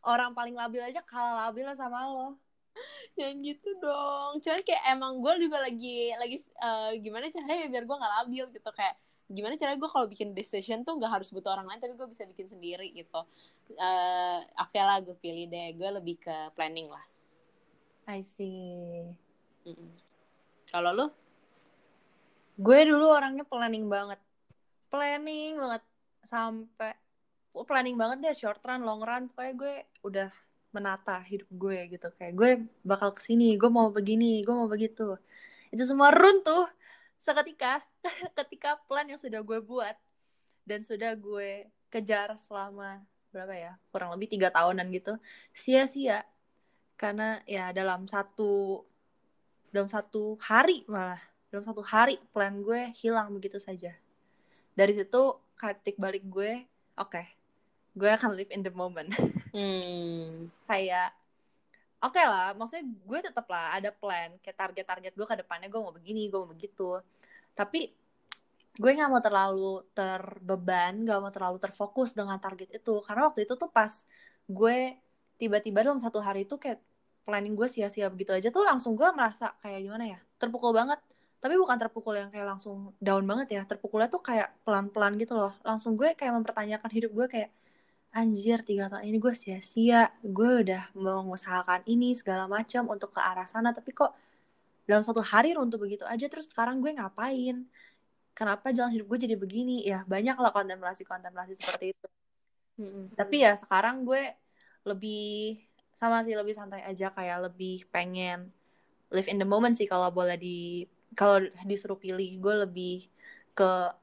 [0.05, 2.37] orang paling labil aja kalah labil sama lo
[3.21, 4.41] yang gitu dong.
[4.41, 8.69] Cuman kayak emang gue juga lagi lagi uh, gimana caranya biar gue gak labil gitu.
[8.73, 8.95] Kayak
[9.31, 12.23] gimana caranya gue kalau bikin decision tuh gak harus butuh orang lain tapi gue bisa
[12.25, 13.21] bikin sendiri gitu.
[13.77, 15.77] Uh, oke okay lah gue pilih deh.
[15.77, 17.05] Gue lebih ke planning lah.
[18.09, 19.07] I see.
[20.67, 21.07] Kalau lu?
[22.59, 24.19] Gue dulu orangnya planning banget.
[24.91, 25.83] Planning banget.
[26.27, 26.93] Sampai
[27.53, 30.29] oh, planning banget deh short run, long run, pokoknya gue udah
[30.73, 32.07] menata hidup gue gitu.
[32.17, 32.51] Kayak gue
[32.83, 35.15] bakal ke sini, gue mau begini, gue mau begitu.
[35.69, 36.67] Itu semua runtuh
[37.23, 37.79] seketika
[38.43, 39.95] ketika plan yang sudah gue buat
[40.67, 42.99] dan sudah gue kejar selama
[43.31, 45.15] berapa ya kurang lebih tiga tahunan gitu
[45.53, 46.25] sia-sia.
[46.97, 48.83] Karena ya dalam satu
[49.69, 51.21] dalam satu hari malah
[51.53, 53.93] dalam satu hari plan gue hilang begitu saja.
[54.73, 55.37] Dari situ
[55.71, 56.67] titik balik gue
[56.99, 57.25] oke okay,
[57.95, 59.07] gue akan live in the moment
[59.53, 60.49] hmm.
[60.67, 61.13] kayak
[62.03, 65.79] oke okay lah maksudnya gue tetap lah ada plan kayak target-target gue ke depannya gue
[65.79, 66.99] mau begini gue mau begitu.
[67.55, 67.93] Tapi
[68.73, 72.99] gue nggak mau terlalu terbeban gak mau terlalu terfokus dengan target itu.
[73.05, 74.03] Karena waktu itu tuh pas
[74.49, 74.77] gue
[75.39, 76.81] tiba-tiba dalam satu hari itu kayak
[77.23, 80.99] planning gue sia-sia begitu aja tuh langsung gue merasa kayak gimana ya terpukul banget.
[81.43, 85.53] Tapi bukan terpukul yang kayak langsung down banget ya terpukulnya tuh kayak pelan-pelan gitu loh.
[85.63, 87.49] Langsung gue kayak mempertanyakan hidup gue kayak
[88.13, 90.13] anjir tiga tahun ini gue sia-sia.
[90.21, 94.13] Gue udah mengusahakan ini segala macam untuk ke arah sana tapi kok
[94.85, 97.65] dalam satu hari runtuh begitu aja terus sekarang gue ngapain?
[98.37, 99.81] Kenapa jalan hidup gue jadi begini?
[99.81, 102.07] Ya banyak lah kontemplasi kontemplasi seperti itu.
[102.73, 103.05] Mm -hmm.
[103.13, 104.33] tapi ya sekarang gue
[104.81, 105.61] lebih
[105.93, 108.49] sama sih lebih santai aja kayak lebih pengen
[109.13, 110.85] live in the moment sih kalau boleh di
[111.17, 112.29] kalau disuruh pilih.
[112.37, 113.09] Gue lebih
[113.57, 113.93] ke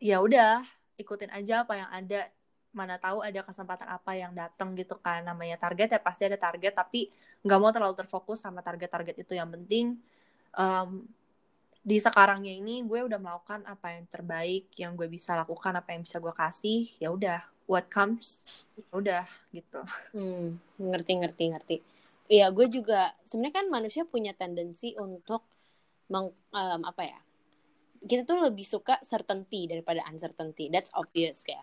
[0.00, 0.64] ya udah
[0.96, 2.28] ikutin aja apa yang ada
[2.76, 6.76] mana tahu ada kesempatan apa yang datang gitu kan namanya target ya pasti ada target
[6.76, 7.08] tapi
[7.40, 9.96] nggak mau terlalu terfokus sama target-target itu yang penting
[10.52, 11.08] um,
[11.80, 16.04] di sekarangnya ini gue udah melakukan apa yang terbaik yang gue bisa lakukan apa yang
[16.04, 19.24] bisa gue kasih ya udah what comes ya udah
[19.56, 19.80] gitu
[20.12, 21.76] hmm, ngerti ngerti ngerti
[22.26, 25.46] Iya, gue juga sebenarnya kan manusia punya tendensi untuk
[26.10, 27.18] meng, um, apa ya?
[28.02, 30.66] Kita tuh lebih suka certainty daripada uncertainty.
[30.66, 31.62] That's obvious ya.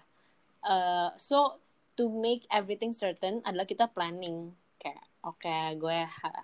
[0.63, 1.59] Uh, so
[1.99, 4.55] to make everything certain adalah kita planning.
[4.79, 5.97] Kayak oke okay, gue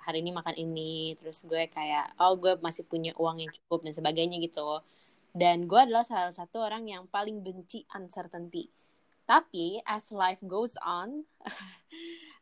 [0.05, 3.93] hari ini makan ini terus gue kayak oh gue masih punya uang yang cukup dan
[3.95, 4.83] sebagainya gitu.
[5.31, 8.69] Dan gue adalah salah satu orang yang paling benci uncertainty.
[9.23, 11.21] Tapi as life goes on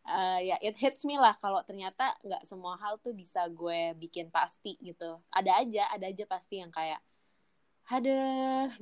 [0.07, 4.31] uh, ya it hits me lah kalau ternyata nggak semua hal tuh bisa gue bikin
[4.33, 5.19] pasti gitu.
[5.31, 6.99] Ada aja ada aja pasti yang kayak
[7.87, 8.11] ada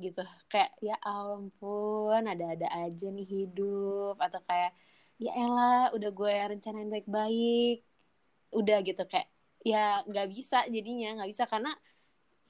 [0.02, 0.22] gitu.
[0.50, 4.18] Kayak ya ampun ada-ada aja nih hidup.
[4.18, 4.74] Atau kayak
[5.22, 7.86] ya elah udah gue rencanain baik-baik.
[8.54, 9.30] Udah gitu kayak
[9.62, 11.46] ya nggak bisa jadinya nggak bisa.
[11.46, 11.72] Karena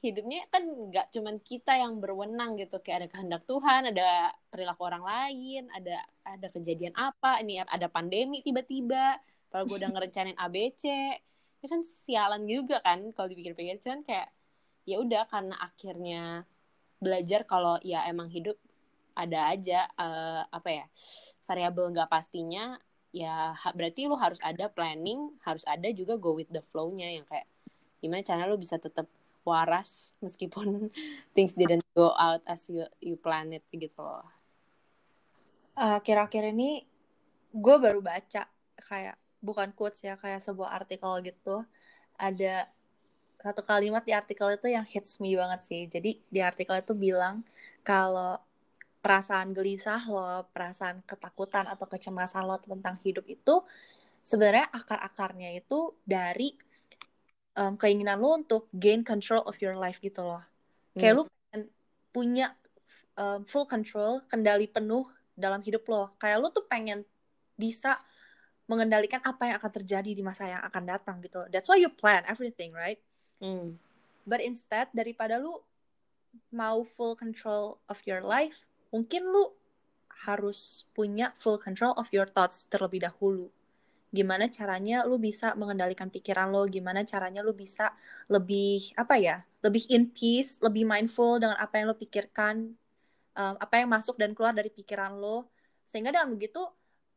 [0.03, 2.79] hidupnya kan nggak cuman kita yang berwenang gitu.
[2.79, 4.07] Kayak ada kehendak Tuhan ada
[4.51, 9.19] perilaku orang lain ada ada kejadian apa ini ada pandemi tiba-tiba.
[9.51, 10.83] Kalau gue udah ngerencanain ABC
[11.63, 13.83] ya kan sialan juga kan kalau dipikir-pikir.
[13.83, 14.31] Cuman kayak
[14.85, 16.45] ya udah karena akhirnya
[17.01, 18.55] belajar kalau ya emang hidup
[19.17, 20.85] ada aja uh, apa ya
[21.49, 22.77] variabel nggak pastinya
[23.15, 27.47] ya berarti lu harus ada planning harus ada juga go with the flow-nya yang kayak
[28.03, 29.07] gimana cara lu bisa tetap
[29.47, 30.91] waras meskipun
[31.31, 34.25] things didn't go out as you you plan it gitu loh.
[35.75, 36.87] Uh, kira-kira ini
[37.51, 38.47] gue baru baca
[38.79, 41.63] kayak bukan quotes ya kayak sebuah artikel gitu
[42.15, 42.67] ada
[43.45, 47.45] satu kalimat di artikel itu yang hits me banget sih jadi di artikel itu bilang
[47.85, 48.41] kalau
[49.05, 53.61] perasaan gelisah lo perasaan ketakutan atau kecemasan lo tentang hidup itu
[54.25, 56.57] sebenarnya akar-akarnya itu dari
[57.55, 60.43] um, keinginan lo untuk gain control of your life gitu loh.
[60.97, 61.19] Kayak hmm.
[61.21, 61.61] lu pengen
[62.11, 62.47] punya
[63.13, 66.17] um, full control, kendali penuh dalam hidup lo.
[66.17, 67.05] Kayak lu tuh pengen
[67.55, 68.01] bisa
[68.65, 71.45] mengendalikan apa yang akan terjadi di masa yang akan datang gitu.
[71.53, 72.97] That's why you plan everything, right?
[73.39, 73.77] Hmm.
[74.25, 75.61] But instead daripada lu
[76.51, 79.53] mau full control of your life, mungkin lu
[80.25, 83.51] harus punya full control of your thoughts terlebih dahulu
[84.15, 87.91] gimana caranya lu bisa mengendalikan pikiran lo, gimana caranya lu bisa
[88.31, 92.71] lebih apa ya, lebih in peace, lebih mindful dengan apa yang lo pikirkan,
[93.35, 95.51] um, apa yang masuk dan keluar dari pikiran lo,
[95.83, 96.63] sehingga dengan begitu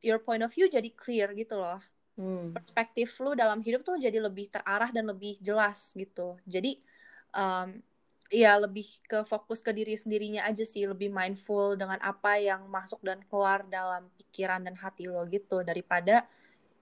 [0.02, 1.78] your point of view jadi clear gitu loh.
[2.18, 2.50] Hmm.
[2.50, 6.35] Perspektif lu dalam hidup tuh jadi lebih terarah dan lebih jelas gitu.
[6.42, 6.83] Jadi
[7.31, 7.78] um,
[8.28, 12.98] ya lebih ke fokus ke diri sendirinya aja sih, lebih mindful dengan apa yang masuk
[13.07, 16.26] dan keluar dalam pikiran dan hati lo gitu daripada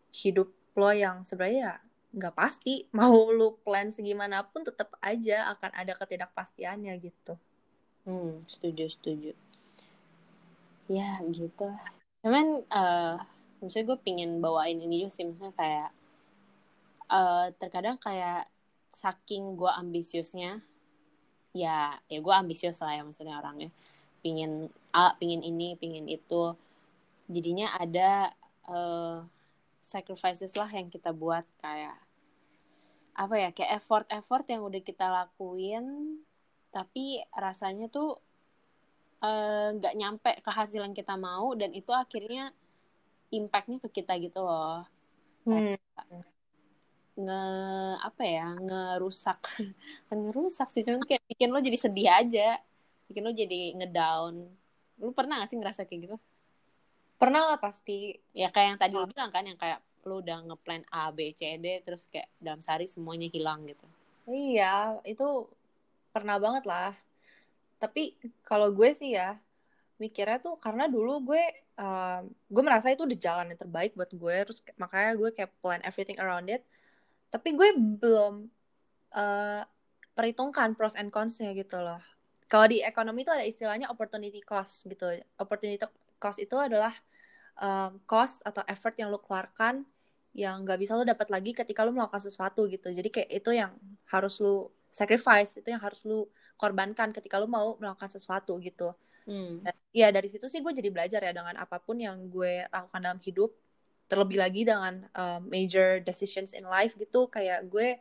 [0.08, 1.74] hidup lo yang sebenarnya ya
[2.16, 7.36] nggak pasti mau lu plan segimanapun tetap aja akan ada ketidakpastiannya gitu
[8.08, 9.32] hmm setuju setuju
[10.88, 11.68] ya gitu
[12.24, 13.20] cuman uh,
[13.66, 15.90] misalnya gue pingin bawain ini juga sih misalnya kayak
[17.10, 18.46] uh, terkadang kayak
[18.90, 20.62] saking gue ambisiusnya
[21.56, 23.72] ya ya gue ambisius lah ya maksudnya orangnya.
[24.20, 26.56] Pingin A pingin ini pingin itu.
[27.26, 28.32] Jadinya ada
[28.70, 29.26] uh,
[29.80, 31.96] sacrifices lah yang kita buat kayak
[33.16, 36.18] apa ya kayak effort-effort yang udah kita lakuin
[36.68, 38.20] tapi rasanya tuh
[39.24, 42.52] eh, nggak uh, nyampe ke hasil yang kita mau dan itu akhirnya
[43.32, 44.86] impactnya ke kita gitu loh
[45.46, 45.76] hmm.
[47.16, 47.42] nge
[48.04, 49.38] apa ya ngerusak
[50.06, 52.60] kan ngerusak sih cuman kayak bikin lo jadi sedih aja
[53.08, 54.46] bikin lo jadi ngedown
[54.96, 56.16] lu pernah gak sih ngerasa kayak gitu
[57.16, 58.12] Pernah lah pasti.
[58.36, 59.04] Ya kayak yang tadi oh.
[59.04, 62.60] lu bilang kan, yang kayak lu udah ngeplan A, B, C, D, terus kayak dalam
[62.62, 63.86] sehari semuanya hilang gitu.
[64.28, 65.48] Iya, itu
[66.12, 66.92] pernah banget lah.
[67.80, 69.40] Tapi kalau gue sih ya,
[69.96, 71.44] mikirnya tuh karena dulu gue,
[71.80, 75.80] uh, gue merasa itu udah jalan yang terbaik buat gue, terus makanya gue kayak plan
[75.84, 76.62] everything around it.
[77.32, 78.48] Tapi gue belum
[79.16, 79.62] uh,
[80.16, 82.00] perhitungkan pros and cons-nya gitu loh.
[82.46, 85.18] Kalau di ekonomi itu ada istilahnya opportunity cost gitu.
[85.36, 85.82] Opportunity
[86.20, 86.94] cost itu adalah
[87.60, 89.84] um, cost atau effort yang lo keluarkan
[90.36, 93.72] yang nggak bisa lo dapat lagi ketika lo melakukan sesuatu gitu jadi kayak itu yang
[94.12, 96.28] harus lo sacrifice itu yang harus lo
[96.60, 98.92] korbankan ketika lo mau melakukan sesuatu gitu
[99.26, 99.66] hmm.
[99.92, 103.20] Ya dari situ sih gue jadi belajar ya dengan apa pun yang gue lakukan dalam
[103.20, 103.50] hidup
[104.06, 107.98] terlebih lagi dengan um, major decisions in life gitu kayak gue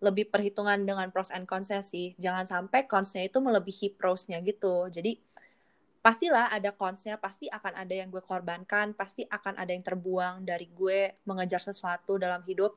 [0.00, 2.16] lebih perhitungan dengan pros and cons sih.
[2.16, 4.88] Jangan sampai consnya itu melebihi prosnya gitu.
[4.88, 5.20] Jadi
[6.00, 10.72] pastilah ada consnya, pasti akan ada yang gue korbankan, pasti akan ada yang terbuang dari
[10.72, 12.72] gue mengejar sesuatu dalam hidup.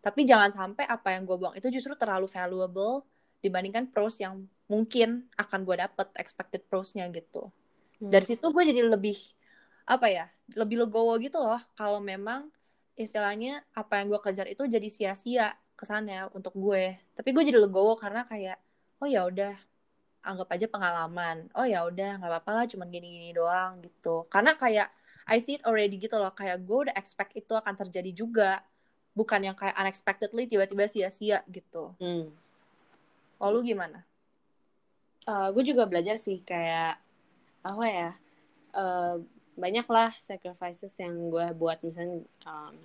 [0.00, 3.02] Tapi jangan sampai apa yang gue buang itu justru terlalu valuable
[3.42, 7.50] dibandingkan pros yang mungkin akan gue dapet expected prosnya gitu.
[7.98, 8.08] Hmm.
[8.14, 9.18] Dari situ gue jadi lebih
[9.84, 11.58] apa ya, lebih legowo gitu loh.
[11.74, 12.46] Kalau memang
[12.94, 17.96] istilahnya apa yang gue kejar itu jadi sia-sia kesannya untuk gue tapi gue jadi legowo
[17.96, 18.60] karena kayak
[19.00, 19.56] oh ya udah
[20.20, 24.92] anggap aja pengalaman oh ya udah nggak apa-apa lah cuman gini-gini doang gitu karena kayak
[25.24, 28.60] I see it already gitu loh kayak gue udah expect itu akan terjadi juga
[29.16, 32.28] bukan yang kayak unexpectedly tiba-tiba sia-sia gitu hmm.
[33.40, 34.04] lalu gimana
[35.28, 36.96] uh, gue juga belajar sih kayak
[37.60, 38.10] apa ya
[38.72, 39.20] uh,
[39.60, 41.82] banyak lah sacrifices yang gue buat.
[41.84, 42.76] Misalnya um,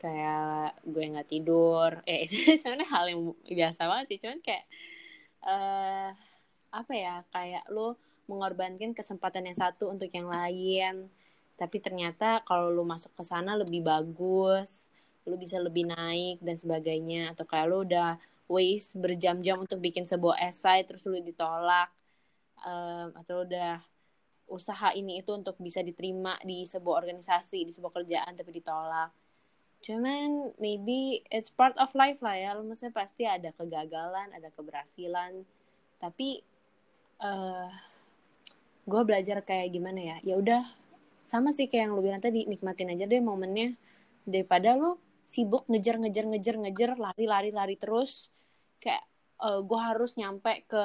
[0.00, 2.00] kayak gue nggak tidur.
[2.08, 4.18] Eh itu sebenarnya hal yang biasa banget sih.
[4.22, 4.64] Cuman kayak
[5.44, 6.10] uh,
[6.74, 11.12] apa ya kayak lo mengorbankan kesempatan yang satu untuk yang lain.
[11.54, 14.88] Tapi ternyata kalau lo masuk ke sana lebih bagus
[15.24, 17.32] lo bisa lebih naik dan sebagainya.
[17.36, 18.16] Atau kayak lo udah
[18.54, 21.90] waste berjam-jam untuk bikin sebuah esai terus lo ditolak
[22.62, 23.82] um, atau udah
[24.48, 29.10] usaha ini itu untuk bisa diterima di sebuah organisasi di sebuah kerjaan tapi ditolak.
[29.84, 35.44] Cuman maybe it's part of life lah ya lo maksudnya pasti ada kegagalan ada keberhasilan.
[36.00, 36.44] Tapi
[37.24, 37.68] uh,
[38.84, 40.62] gue belajar kayak gimana ya ya udah
[41.24, 43.76] sama sih kayak yang lo bilang tadi nikmatin aja deh momennya.
[44.24, 48.28] Daripada lo sibuk ngejar ngejar ngejar ngejar lari lari lari terus
[48.84, 49.04] kayak
[49.40, 50.84] uh, eh, gue harus nyampe ke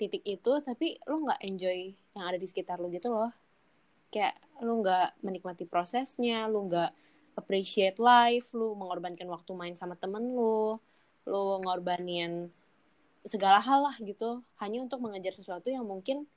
[0.00, 3.30] titik itu tapi lo nggak enjoy yang ada di sekitar lo gitu loh.
[4.08, 6.90] Kayak lo nggak menikmati prosesnya lo nggak
[7.36, 10.78] appreciate life, lu mengorbankan waktu main sama temen lu,
[11.26, 12.48] lu ngorbanin
[13.26, 16.30] segala hal lah gitu, hanya untuk mengejar sesuatu yang mungkin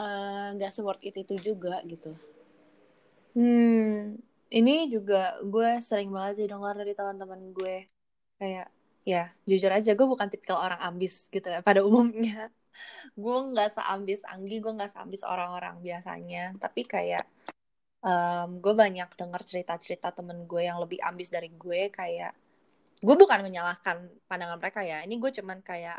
[0.00, 2.16] eh, nggak uh, se-worth it itu juga gitu.
[3.36, 4.16] Hmm,
[4.48, 7.76] ini juga gue sering banget sih dengar dari teman-teman gue.
[8.40, 8.72] Kayak
[9.08, 12.52] ya jujur aja gue bukan tipikal orang ambis gitu ya pada umumnya.
[13.22, 16.54] Gue nggak seambis Anggi gue nggak seambis orang-orang biasanya.
[16.62, 17.24] Tapi kayak
[18.06, 22.32] um, gue banyak dengar cerita-cerita temen gue yang lebih ambis dari gue kayak
[23.02, 23.96] gue bukan menyalahkan
[24.30, 25.02] pandangan mereka ya.
[25.06, 25.98] Ini gue cuman kayak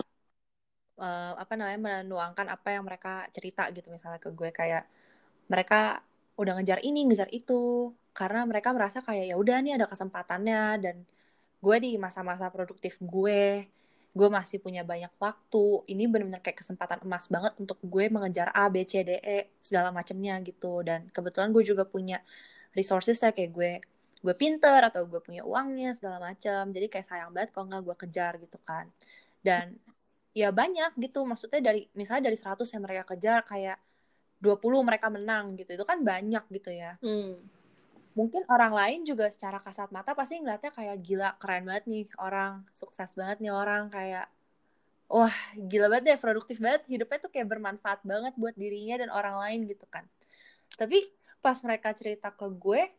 [1.04, 4.50] uh, apa namanya menuangkan apa yang mereka cerita gitu misalnya ke gue.
[4.56, 4.88] Kayak
[5.52, 6.00] mereka
[6.40, 7.92] udah ngejar ini ngejar itu.
[8.16, 10.62] Karena mereka merasa kayak ya udah nih ada kesempatannya.
[10.84, 10.98] Dan
[11.60, 13.68] gue di masa-masa produktif gue
[14.10, 15.86] gue masih punya banyak waktu.
[15.86, 19.94] Ini benar-benar kayak kesempatan emas banget untuk gue mengejar A B C D E segala
[19.94, 20.82] macamnya gitu.
[20.82, 22.18] Dan kebetulan gue juga punya
[22.74, 23.72] resources ya kayak gue
[24.20, 27.96] gue pinter atau gue punya uangnya segala macam jadi kayak sayang banget kalau nggak gue
[28.08, 28.90] kejar gitu kan.
[29.40, 29.78] Dan
[30.34, 33.78] ya banyak gitu maksudnya dari misalnya dari 100 yang mereka kejar kayak
[34.42, 35.78] 20 mereka menang gitu.
[35.78, 36.98] Itu kan banyak gitu ya.
[37.06, 37.59] Hmm
[38.20, 42.68] mungkin orang lain juga secara kasat mata pasti ngeliatnya kayak gila keren banget nih orang
[42.76, 44.28] sukses banget nih orang kayak
[45.08, 49.40] wah gila banget deh produktif banget hidupnya tuh kayak bermanfaat banget buat dirinya dan orang
[49.40, 50.04] lain gitu kan.
[50.76, 51.08] Tapi
[51.40, 52.92] pas mereka cerita ke gue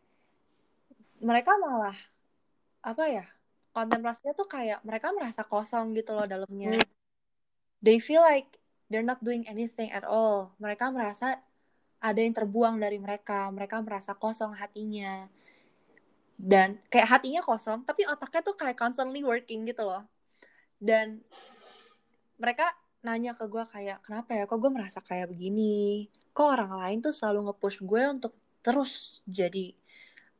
[1.21, 1.93] mereka malah
[2.81, 3.25] apa ya
[3.77, 6.81] kontemplasinya tuh kayak mereka merasa kosong gitu loh dalamnya.
[6.81, 6.89] Hmm.
[7.85, 8.57] they feel like
[8.89, 10.57] they're not doing anything at all.
[10.57, 11.41] Mereka merasa
[12.01, 13.47] ada yang terbuang dari mereka.
[13.53, 15.29] Mereka merasa kosong hatinya.
[16.41, 20.01] Dan kayak hatinya kosong tapi otaknya tuh kayak constantly working gitu loh.
[20.81, 21.21] Dan
[22.41, 22.73] mereka
[23.05, 24.43] nanya ke gue kayak kenapa ya?
[24.49, 26.09] Kok gue merasa kayak begini?
[26.33, 28.33] Kok orang lain tuh selalu nge-push gue untuk
[28.65, 29.73] terus jadi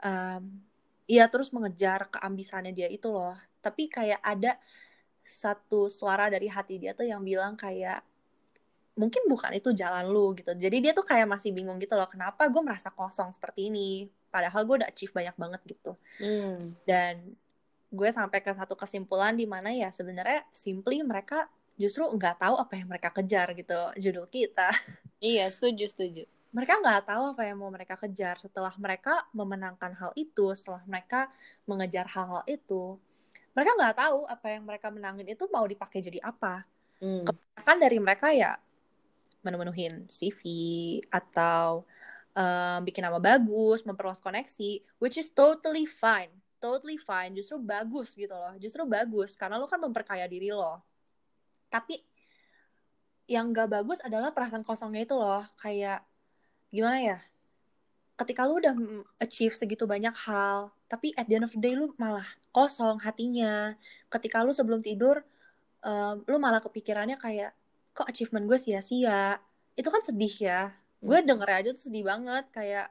[0.01, 0.61] um,
[1.05, 3.37] ya terus mengejar keambisannya dia itu loh.
[3.61, 4.57] Tapi kayak ada
[5.21, 8.01] satu suara dari hati dia tuh yang bilang kayak
[8.95, 10.51] mungkin bukan itu jalan lu gitu.
[10.51, 14.11] Jadi dia tuh kayak masih bingung gitu loh kenapa gue merasa kosong seperti ini?
[14.27, 15.91] Padahal gue udah achieve banyak banget gitu.
[16.19, 16.75] Hmm.
[16.83, 17.35] dan
[17.91, 22.79] gue sampai ke satu kesimpulan di mana ya sebenarnya simply mereka justru nggak tahu apa
[22.79, 24.71] yang mereka kejar gitu judul kita.
[25.21, 26.23] Iya setuju setuju.
[26.49, 28.41] Mereka nggak tahu apa yang mau mereka kejar.
[28.41, 31.29] Setelah mereka memenangkan hal itu setelah mereka
[31.69, 32.97] mengejar hal-hal itu
[33.51, 36.65] mereka nggak tahu apa yang mereka menangin itu mau dipakai jadi apa.
[37.01, 37.25] Hmm.
[37.25, 38.61] kebanyakan dari mereka ya
[39.41, 40.41] memenuhin CV
[41.09, 41.85] atau
[42.33, 46.31] um, bikin nama bagus, memperluas koneksi, which is totally fine,
[46.61, 50.81] totally fine, justru bagus gitu loh, justru bagus karena lo kan memperkaya diri lo.
[51.69, 52.01] Tapi
[53.29, 56.03] yang gak bagus adalah perasaan kosongnya itu loh, kayak
[56.71, 57.19] gimana ya?
[58.21, 58.77] ketika lu udah
[59.17, 63.73] achieve segitu banyak hal tapi at the end of the day lu malah kosong hatinya.
[64.11, 65.23] Ketika lu sebelum tidur
[65.81, 67.55] um, lu malah kepikirannya kayak
[67.95, 69.39] kok achievement gue sia-sia?
[69.79, 70.61] Itu kan sedih ya.
[71.01, 71.27] Gue Hmm.
[71.29, 72.87] denger aja tuh sedih banget kayak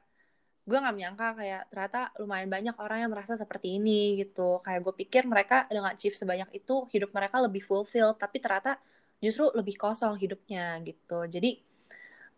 [0.69, 4.61] gue nggak menyangka kayak ternyata lumayan banyak orang yang merasa seperti ini gitu.
[4.65, 8.79] Kayak gue pikir mereka dengan achieve sebanyak itu hidup mereka lebih fulfilled tapi ternyata
[9.25, 11.27] justru lebih kosong hidupnya gitu.
[11.27, 11.51] Jadi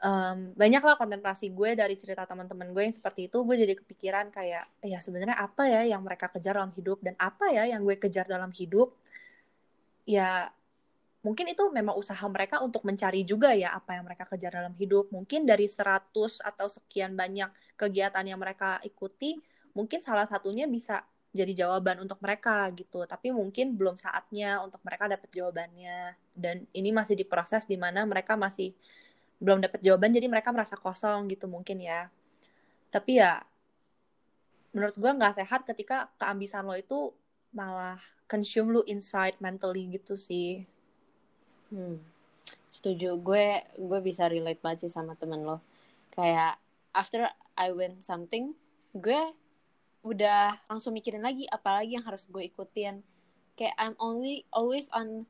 [0.02, 3.38] um, banyaklah kontemplasi gue dari cerita teman-teman gue yang seperti itu.
[3.46, 6.98] Gue jadi kepikiran kayak ya sebenarnya apa ya yang mereka kejar dalam hidup?
[7.00, 8.92] Dan apa ya yang gue kejar dalam hidup?
[10.06, 10.50] Ya
[11.22, 15.08] mungkin itu memang usaha mereka untuk mencari juga ya apa yang mereka kejar dalam hidup.
[15.14, 17.48] Mungkin dari 100 atau sekian banyak
[17.78, 19.38] kegiatan yang mereka ikuti
[19.72, 23.06] mungkin salah satunya bisa jadi jawaban untuk mereka gitu.
[23.06, 26.18] Tapi mungkin belum saatnya untuk mereka dapat jawabannya.
[26.34, 28.74] Dan ini masih diproses di mana mereka masih
[29.38, 32.10] belum dapat jawaban jadi mereka merasa kosong gitu mungkin ya.
[32.90, 33.40] Tapi ya
[34.74, 37.14] menurut gue nggak sehat ketika keambisan lo itu
[37.52, 40.64] malah consume lu inside mentally gitu sih
[41.72, 41.96] Hmm.
[42.68, 43.16] Setuju.
[43.24, 45.64] Gue gue bisa relate banget sih sama temen lo.
[46.12, 46.60] Kayak
[46.92, 47.24] after
[47.56, 48.52] I win something,
[48.92, 49.20] gue
[50.04, 53.00] udah langsung mikirin lagi apalagi yang harus gue ikutin.
[53.56, 55.24] Kayak I'm only always on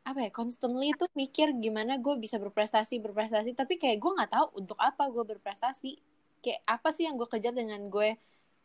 [0.00, 4.46] apa ya constantly tuh mikir gimana gue bisa berprestasi berprestasi tapi kayak gue nggak tahu
[4.64, 6.00] untuk apa gue berprestasi
[6.40, 8.16] kayak apa sih yang gue kejar dengan gue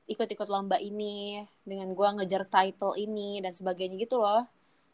[0.08, 4.48] ikut-ikut lomba ini dengan gue ngejar title ini dan sebagainya gitu loh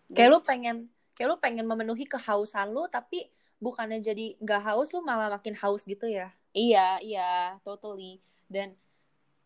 [0.10, 0.90] kayak lu pengen
[1.22, 3.30] kayak lu pengen memenuhi kehausan lu tapi
[3.62, 8.20] bukannya jadi nggak haus lu malah makin haus gitu ya Iya, iya, totally.
[8.52, 8.76] Dan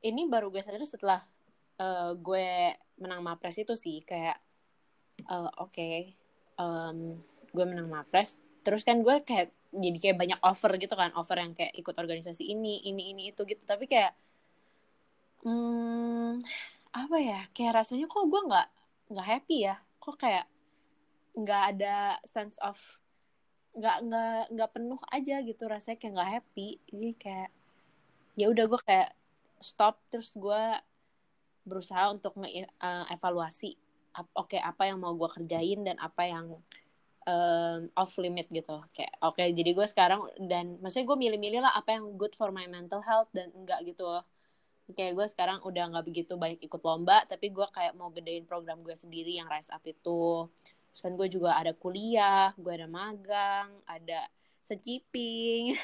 [0.02, 1.22] ini baru gue sadar setelah
[1.78, 4.38] uh, gue menang Mapres itu sih kayak
[5.30, 5.90] uh, oke,
[6.58, 7.22] um,
[7.54, 8.42] gue menang Mapres.
[8.66, 12.42] Terus kan gue kayak jadi kayak banyak offer gitu kan, offer yang kayak ikut organisasi
[12.50, 13.62] ini, ini, ini itu gitu.
[13.62, 14.18] Tapi kayak
[15.46, 16.42] hmm,
[16.90, 17.40] apa ya?
[17.54, 18.68] Kayak rasanya kok gue nggak
[19.14, 19.78] nggak happy ya?
[20.02, 20.50] Kok kayak
[21.36, 22.80] nggak ada sense of
[23.76, 25.64] nggak nggak nggak penuh aja gitu.
[25.68, 26.70] Rasanya kayak nggak happy.
[26.90, 27.50] Jadi kayak
[28.40, 29.10] ya udah gue kayak
[29.60, 30.00] stop.
[30.12, 30.64] Terus gue
[31.66, 33.76] berusaha untuk nge-evaluasi
[34.16, 36.56] oke apa yang mau gue kerjain dan apa yang
[37.28, 38.80] um, off limit gitu.
[38.96, 42.54] Kayak oke okay, jadi gue sekarang dan maksudnya gue milih-milih lah apa yang good for
[42.56, 44.08] my mental health dan enggak gitu.
[44.94, 48.86] Kayak gue sekarang udah nggak begitu banyak ikut lomba tapi gue kayak mau gedein program
[48.86, 50.48] gue sendiri yang rise up itu
[50.96, 54.32] Terus kan gue juga ada kuliah, gue ada magang, ada
[54.64, 55.76] seciping.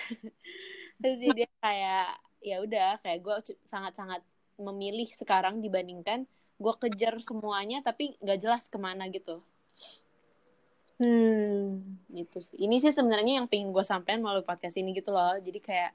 [1.03, 2.07] Terus jadi kayak
[2.39, 3.35] ya udah kayak gue
[3.67, 4.23] sangat-sangat
[4.55, 6.23] memilih sekarang dibandingkan
[6.63, 9.43] gue kejar semuanya tapi nggak jelas ke mana gitu.
[10.95, 11.99] Hmm.
[12.07, 12.63] Gitu sih.
[12.63, 15.35] Ini sih sebenarnya yang pengen gue sampein melalui podcast ini gitu loh.
[15.43, 15.91] Jadi kayak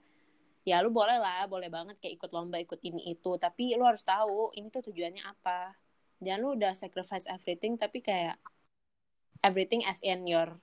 [0.69, 3.33] ya lu boleh lah, boleh banget kayak ikut lomba, ikut ini itu.
[3.41, 5.73] Tapi lu harus tahu ini tuh tujuannya apa.
[6.21, 8.37] Jangan lu udah sacrifice everything tapi kayak
[9.43, 10.57] everything as in your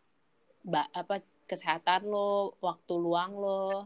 [0.63, 3.85] ba, apa kesehatan lo, waktu luang lo,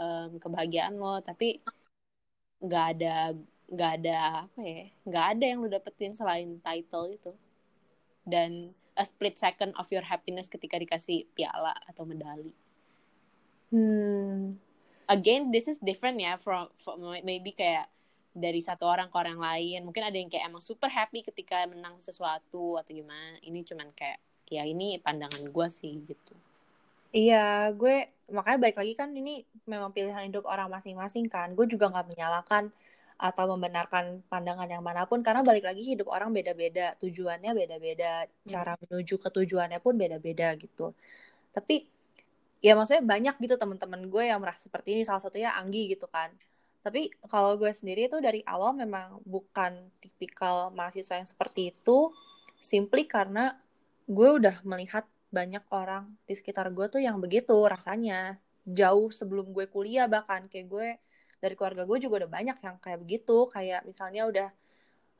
[0.00, 1.60] um, kebahagiaan lo, tapi
[2.64, 4.16] nggak ada nggak ada
[4.48, 7.32] apa ya, nggak ada yang lo dapetin selain title itu.
[8.24, 12.54] Dan a split second of your happiness ketika dikasih piala atau medali.
[13.74, 14.56] Hmm.
[15.04, 17.90] Again, this is different ya from, from maybe kayak
[18.34, 19.86] dari satu orang ke orang lain.
[19.86, 23.38] Mungkin ada yang kayak emang super happy ketika menang sesuatu atau gimana.
[23.40, 24.18] Ini cuman kayak
[24.50, 26.34] ya ini pandangan gue sih gitu.
[27.14, 31.54] Iya gue makanya baik lagi kan ini memang pilihan hidup orang masing-masing kan.
[31.54, 32.74] Gue juga nggak menyalahkan
[33.14, 35.22] atau membenarkan pandangan yang mana pun.
[35.22, 40.90] Karena balik lagi hidup orang beda-beda tujuannya beda-beda cara menuju ke tujuannya pun beda-beda gitu.
[41.54, 41.86] Tapi
[42.58, 45.02] ya maksudnya banyak gitu teman-teman gue yang merasa seperti ini.
[45.06, 46.34] Salah satunya Anggi gitu kan
[46.84, 52.12] tapi kalau gue sendiri tuh dari awal memang bukan tipikal mahasiswa yang seperti itu.
[52.60, 53.56] Simply karena
[54.04, 58.36] gue udah melihat banyak orang di sekitar gue tuh yang begitu rasanya.
[58.68, 60.44] Jauh sebelum gue kuliah bahkan.
[60.52, 60.88] Kayak gue
[61.40, 63.48] dari keluarga gue juga udah banyak yang kayak begitu.
[63.48, 64.48] Kayak misalnya udah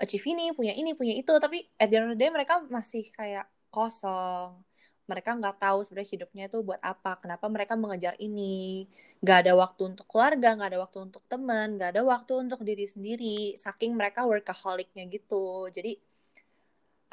[0.05, 1.33] achieve ini punya ini punya itu.
[1.33, 4.61] Tapi at the end of the day mereka masih kayak kosong
[5.05, 8.89] mereka nggak tahu sebenarnya hidupnya itu buat apa kenapa mereka mengejar ini.
[9.21, 12.87] Nggak ada waktu untuk keluarga nggak ada waktu untuk teman nggak ada waktu untuk diri
[12.89, 15.69] sendiri saking mereka workaholicnya gitu.
[15.69, 15.93] Jadi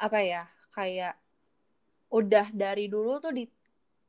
[0.00, 1.14] apa ya kayak
[2.12, 3.44] udah dari dulu tuh di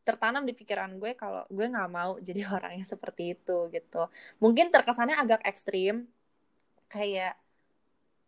[0.04, 4.08] tertanam di pikiran gue kalau gue nggak mau jadi orang yang seperti itu gitu.
[4.40, 6.08] Mungkin terkesannya agak ekstrim
[6.88, 7.36] kayak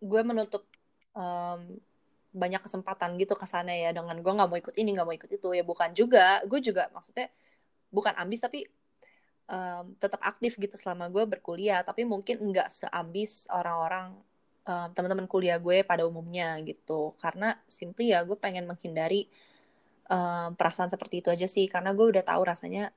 [0.04, 0.68] gue menutup
[1.16, 1.80] um,
[2.36, 5.32] banyak kesempatan gitu ke sana ya dengan gue nggak mau ikut ini nggak mau ikut
[5.32, 5.48] itu.
[5.56, 7.32] Ya bukan juga gue juga maksudnya
[7.90, 8.68] bukan ambis tapi
[9.48, 11.82] um, tetap aktif gitu selama gue berkuliah.
[11.88, 14.14] Tapi mungkin nggak seambis orang-orang
[14.68, 17.16] um, teman-teman kuliah gue pada umumnya gitu.
[17.24, 19.32] Karena simply ya gue pengen menghindari
[20.12, 21.66] um, perasaan seperti itu aja sih.
[21.72, 22.92] Karena gue udah tahu rasanya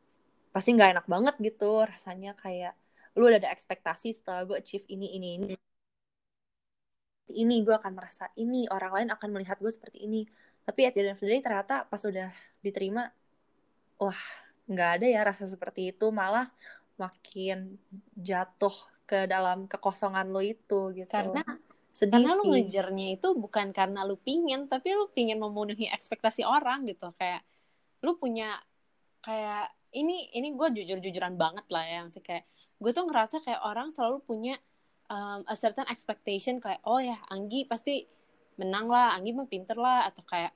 [0.51, 1.86] pasti nggak enak banget gitu.
[1.86, 2.74] Rasanya kayak
[3.14, 5.55] lu udah ada ekspektasi setelah gue achieve ini ini ini
[7.33, 10.24] ini gue akan merasa ini orang lain akan melihat gue seperti ini.
[10.64, 12.29] Tapi at the end of the day ternyata pas udah
[12.61, 13.09] diterima
[14.01, 14.20] wah
[14.68, 16.09] nggak ada ya rasa seperti itu.
[16.12, 16.49] Malah
[16.99, 17.79] makin
[18.18, 18.74] jatuh
[19.09, 21.09] ke dalam kekosongan lo itu gitu.
[21.09, 21.45] Karena
[21.89, 22.39] sedih karena sih.
[22.39, 27.11] lu ngejarnya itu bukan karena lu pingin tapi lu pingin memenuhi ekspektasi orang gitu.
[27.16, 27.43] Kayak
[28.05, 28.61] lu punya
[29.24, 32.20] kayak ini ini gue jujur jujuran banget lah ya sih.
[32.20, 32.45] Kayak
[32.79, 34.61] gue tuh ngerasa kayak orang selalu punya
[35.09, 38.04] um, a certain expectation kayak oh ya Anggi pasti
[38.61, 40.52] menang lah Anggi mah pinter lah atau kayak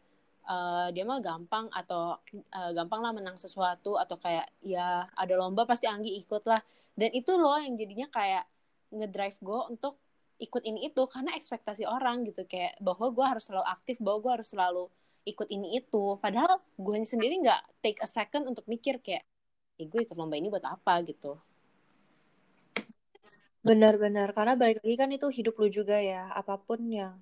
[0.47, 2.19] uh, dia mah gampang atau
[2.53, 6.61] uh, gampang lah menang sesuatu atau kayak ya ada lomba pasti Anggi ikut lah.
[6.93, 8.45] Dan itu loh yang jadinya kayak
[8.93, 9.97] ngedrive gue untuk
[10.37, 14.33] ikut ini itu karena ekspektasi orang gitu kayak bahwa gue harus selalu aktif bahwa gue
[14.41, 14.85] harus selalu
[15.25, 16.19] ikut ini itu.
[16.21, 19.25] Padahal gue sendiri nggak take a second untuk mikir kayak
[19.81, 21.01] eh gue ikut lomba ini buat apa?
[21.07, 21.41] gitu
[23.63, 26.29] benar-benar karena balik lagi kan itu hidup lu juga ya.
[26.35, 27.15] Apa pun yang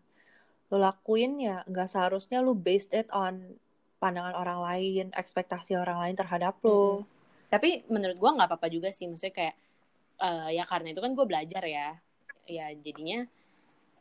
[0.73, 3.59] lu lakuin ya nggak seharusnya lu based it on
[4.01, 7.05] pandangan orang lain ekspektasi orang lain terhadap lu.
[7.05, 7.09] Hmm.
[7.51, 9.11] tapi menurut gue nggak apa-apa juga sih.
[9.11, 9.57] Maksudnya kayak
[10.23, 11.89] uh, ya karena itu kan gue belajar ya.
[12.49, 13.27] Ya jadinya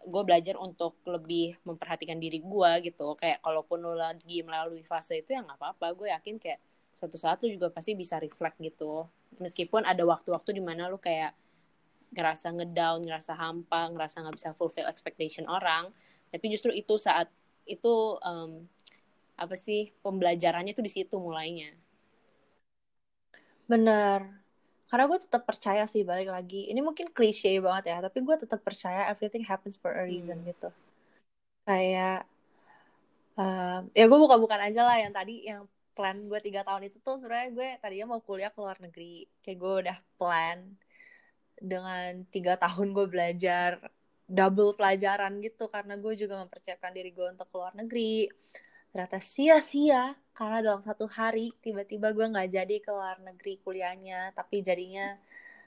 [0.06, 3.18] gue belajar untuk lebih memperhatikan diri gue gitu.
[3.20, 5.88] Kayak kalaupun lo lagi melalui fase itu ya nggak apa-apa.
[5.98, 6.60] Gue yakin kayak
[7.02, 9.10] suatu saat lo juga pasti bisa reflect gitu.
[9.42, 11.34] Meskipun ada waktu-waktu di mana lo kayak
[12.10, 15.94] ngerasa ngedown ngerasa hampa ngerasa nggak bisa fulfill expectation orang.
[16.30, 17.30] Tapi justru itu saat
[17.70, 18.66] itu um,
[19.40, 21.72] apa sih pembelajarannya tuh di situ mulainya.
[23.70, 24.26] Benar.
[24.90, 26.66] Karena gue tetap percaya sih balik lagi.
[26.74, 30.50] Ini mungkin klise banget ya tapi gue tetap percaya everything happens for a reason hmm.
[30.50, 30.70] gitu.
[31.64, 32.26] Kayak
[33.38, 37.22] um, ya gue buka-bukan aja lah yang tadi yang plan gue tiga tahun itu tuh
[37.22, 39.30] sebenarnya gue tadinya mau kuliah ke luar negeri.
[39.46, 40.58] Kayak gue udah plan
[41.60, 43.80] dengan tiga tahun gue belajar
[44.30, 48.30] double pelajaran gitu karena gue juga mempersiapkan diri gue untuk keluar negeri.
[48.94, 54.62] Ternyata sia-sia karena dalam satu hari tiba-tiba gue nggak jadi ke luar negeri kuliahnya tapi
[54.62, 55.18] jadinya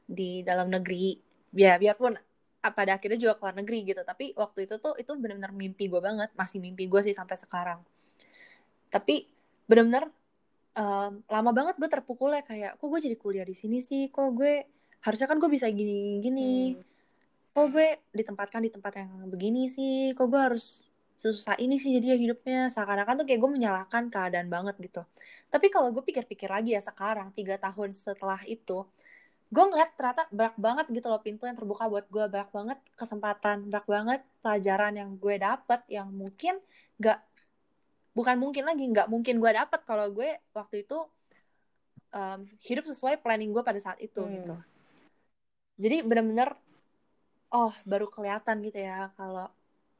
[0.06, 1.18] di dalam negeri.
[1.52, 2.16] Ya biarpun
[2.62, 5.98] pada akhirnya juga ke luar negeri gitu tapi waktu itu tuh itu benar-benar mimpi gue
[5.98, 7.82] banget masih mimpi gue sih sampai sekarang.
[8.94, 9.26] Tapi
[9.66, 10.06] benar-benar
[10.78, 14.06] um, lama banget gue terpukul ya kayak kok gue jadi kuliah di sini sih?
[14.08, 14.54] Kok gue
[15.02, 16.78] harusnya kan gue bisa gini gini.
[16.78, 16.90] Hmm.
[17.52, 20.16] kok gue ditempatkan di tempat yang begini sih?
[20.16, 20.88] Kok gue harus
[21.20, 22.72] susah ini sih jadi ya hidupnya?
[22.72, 25.04] Seakan-akan tuh kayak gue menyalahkan keadaan banget gitu.
[25.52, 28.88] Tapi kalau gue pikir-pikir lagi ya sekarang tiga tahun setelah itu
[29.52, 33.68] gue ngeliat ternyata banyak banget gitu loh pintu yang terbuka buat gue banyak banget kesempatan
[33.68, 36.56] banyak banget pelajaran yang gue dapet yang mungkin
[36.96, 37.20] gak
[38.16, 41.04] bukan mungkin lagi nggak mungkin gue dapet kalau gue waktu itu
[42.16, 44.32] um, hidup sesuai planning gue pada saat itu hmm.
[44.40, 44.56] gitu
[45.82, 46.54] jadi bener-bener
[47.50, 49.50] oh baru kelihatan gitu ya kalau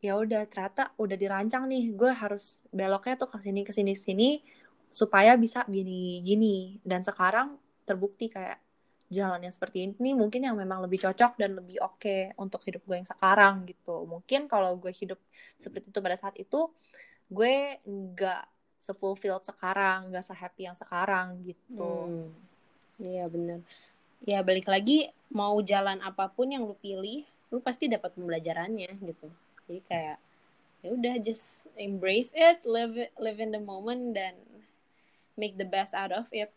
[0.02, 4.28] ya udah ternyata udah dirancang nih gue harus beloknya tuh ke sini ke sini sini
[4.92, 6.78] supaya bisa gini gini.
[6.84, 7.56] Dan sekarang
[7.88, 8.60] terbukti kayak
[9.12, 12.96] jalannya seperti ini mungkin yang memang lebih cocok dan lebih oke okay untuk hidup gue
[12.98, 14.04] yang sekarang gitu.
[14.04, 15.18] Mungkin kalau gue hidup
[15.62, 16.68] seperti itu pada saat itu
[17.32, 18.44] gue nggak
[18.82, 22.10] sefulfilled sekarang nggak sehappy yang sekarang gitu.
[22.10, 22.28] Hmm.
[23.00, 23.64] iya bener
[24.22, 29.28] ya balik lagi mau jalan apa pun yang lu pilih lu pasti dapat pembelajarannya gitu.
[29.68, 30.18] Jadi kayak
[30.82, 34.34] ya udah just embrace it live live in the moment dan
[35.36, 36.48] make the best out of it.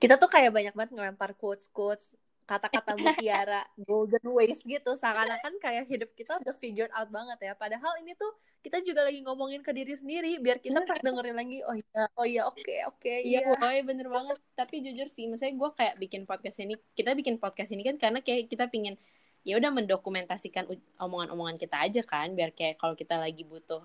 [0.00, 2.08] Kita tuh kayak banyak banget ngelempar quotes quotes
[2.50, 7.52] kata-kata mutiara golden ways gitu seakan-akan kayak hidup kita udah figured out banget ya.
[7.54, 8.34] Padahal ini tuh
[8.66, 12.26] kita juga lagi ngomongin ke diri sendiri biar kita pas dengerin lagi oh iya oh
[12.26, 13.46] iya oke okay, oke okay, iya.
[13.46, 14.38] iya oh, bener banget.
[14.58, 18.18] Tapi jujur sih maksudnya gue kayak bikin podcast ini kita bikin podcast ini kan karena
[18.18, 18.98] kayak kita pingin
[19.46, 20.68] ya udah mendokumentasikan
[21.00, 23.80] omongan-omongan kita aja kan biar kayak kalau kita lagi butuh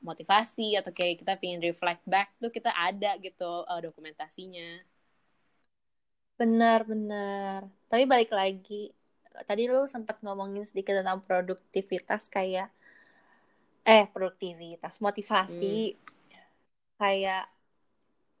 [0.00, 4.80] motivasi atau kayak kita pingin reflect back tuh kita ada gitu uh, dokumentasinya
[6.38, 8.94] benar-benar tapi balik lagi
[9.46, 12.70] tadi lu sempat ngomongin sedikit tentang produktivitas kayak
[13.88, 15.94] eh produktivitas motivasi.
[15.94, 16.06] Hmm.
[16.98, 17.46] kayak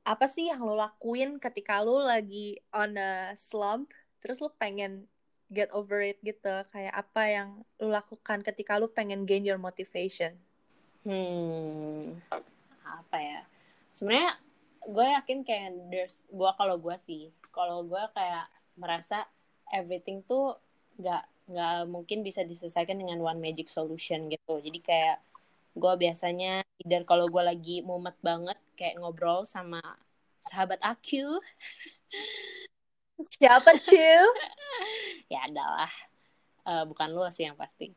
[0.02, 5.06] apa sih yang lo lakuin ketika lo lagi on a slump terus lo pengen
[5.52, 6.64] get over it gitu?
[6.72, 7.48] Kayak apa yang
[7.80, 10.36] lu lakukan ketika lu pengen gain your motivation?
[11.04, 12.20] Hmm.
[12.84, 13.40] Apa ya?
[13.92, 14.36] Sebenarnya
[14.88, 18.48] gue yakin kayak there's gue kalau gue sih kalau gue kayak
[18.80, 19.28] merasa
[19.68, 20.56] everything tuh
[20.96, 24.60] nggak nggak mungkin bisa diselesaikan dengan one magic solution gitu.
[24.60, 25.20] Jadi kayak
[25.76, 29.80] gue biasanya either kalau gue lagi mumet banget kayak ngobrol sama
[30.44, 31.38] sahabat aku
[33.34, 34.24] siapa cuy
[35.32, 35.90] ya adalah
[36.64, 37.92] uh, bukan lu sih yang pasti.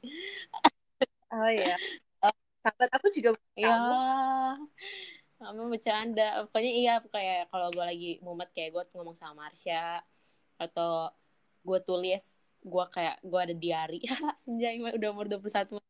[1.32, 1.76] Oh iya.
[2.62, 3.74] Sahabat aku juga ya
[5.42, 6.46] apa bercanda.
[6.48, 10.00] Pokoknya iya kayak kalau gue lagi mumet kayak gue ngomong sama Marsha
[10.62, 11.10] atau
[11.66, 12.22] gue tulis
[12.62, 14.06] gue kayak gue ada diary
[14.46, 15.82] anjay udah umur 21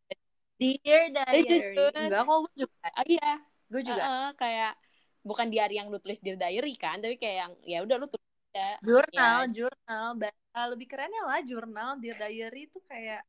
[0.62, 1.74] Dear Diary.
[1.98, 2.88] Enggak kok gue juga?
[2.94, 3.32] Ah, iya.
[3.66, 4.04] Gue juga.
[4.06, 4.78] Uh, kayak
[5.26, 8.30] bukan diary yang lu tulis Dear Diary kan tapi kayak yang ya udah lu tulis
[8.54, 8.78] ya.
[8.82, 9.50] jurnal ya.
[9.54, 10.08] jurnal
[10.74, 13.22] lebih kerennya lah jurnal Dear Diary itu kayak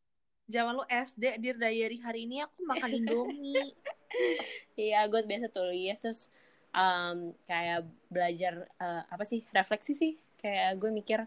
[0.52, 3.72] zaman lu SD Dear Diary hari ini aku makan Indomie.
[4.76, 6.28] Iya gue biasa tulis terus
[6.76, 10.12] um, kayak belajar uh, apa sih refleksi sih.
[10.36, 11.20] Kayak gue mikir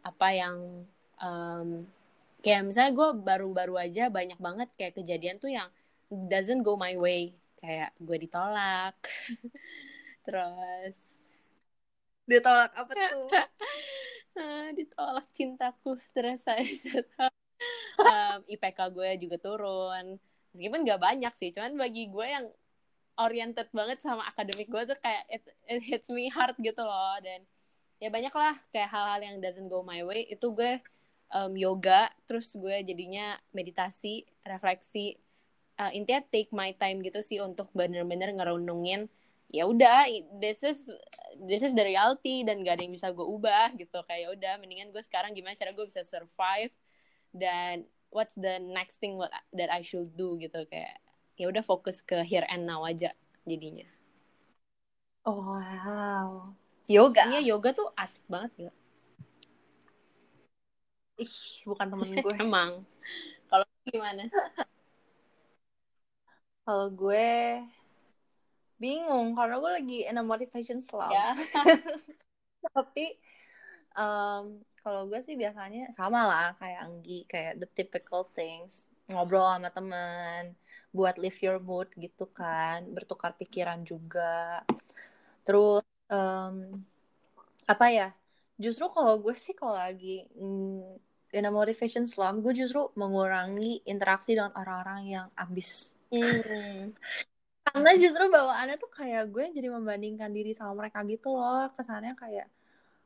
[0.00, 0.88] apa yang
[1.20, 1.84] um,
[2.40, 5.68] kayak misalnya gue baru-baru aja banyak banget kayak kejadian tuh yang
[6.08, 7.36] doesn't go my way.
[7.60, 8.96] Kayak gue ditolak.
[10.24, 10.96] Terus
[12.24, 13.28] ditolak apa tuh?
[14.80, 16.00] Ditolak cintaku.
[16.16, 16.64] Terus saya
[17.98, 20.16] um, IPK gue juga turun.
[20.52, 22.46] Meskipun gak banyak sih cuman bagi gue yang
[23.20, 27.16] oriented banget sama akademik gue tuh kayak it, it hits me hard gitu loh.
[27.20, 27.44] Dan
[28.00, 30.28] ya banyak lah kayak hal-hal yang doesn't go my way.
[30.28, 30.80] Itu gue
[31.32, 35.16] um, yoga terus gue jadinya meditasi refleksi.
[35.80, 39.08] Uh, intinya take my time gitu sih untuk bener-bener ngerundungin
[39.52, 40.08] ya udah
[40.40, 40.88] this is
[41.44, 44.00] this is the reality dan gak ada yang bisa gue ubah gitu.
[44.08, 46.72] Kayak ya udah mendingan gue sekarang gimana cara gue bisa survive
[47.32, 51.00] dan what's the next thing what that I should do gitu kayak
[51.36, 53.16] ya udah fokus ke here and now aja
[53.48, 53.88] jadinya.
[55.24, 56.52] Oh wow.
[56.86, 57.32] Yoga?
[57.32, 58.72] Iya yoga tuh asik banget ya
[61.22, 62.34] ih bukan temen gue.
[62.44, 62.82] Emang.
[63.46, 64.26] Kalau gimana?
[66.66, 67.62] Kalau gue
[68.78, 69.34] bingung.
[69.38, 71.14] Karena gue lagi in a motivation slump.
[71.14, 71.34] Ya.
[72.76, 73.18] tapi
[73.98, 78.90] um, kalau gue sih biasanya sama lah kayak Anggi kayak the typical things.
[79.06, 80.54] Ngobrol sama temen
[80.92, 84.66] buat lift your mood gitu kan bertukar pikiran juga.
[85.46, 86.82] Terus um,
[87.64, 88.08] apa ya
[88.60, 91.00] justru kalau gue sih kalau lagi mm,
[91.32, 95.96] in a motivation slump gue justru mengurangi interaksi dengan orang-orang yang abis.
[96.12, 96.92] Hmm.
[97.72, 101.70] karena justru bawaannya tuh kayak gue jadi membandingkan diri sama mereka gitu loh.
[101.72, 102.46] Kesannya kayak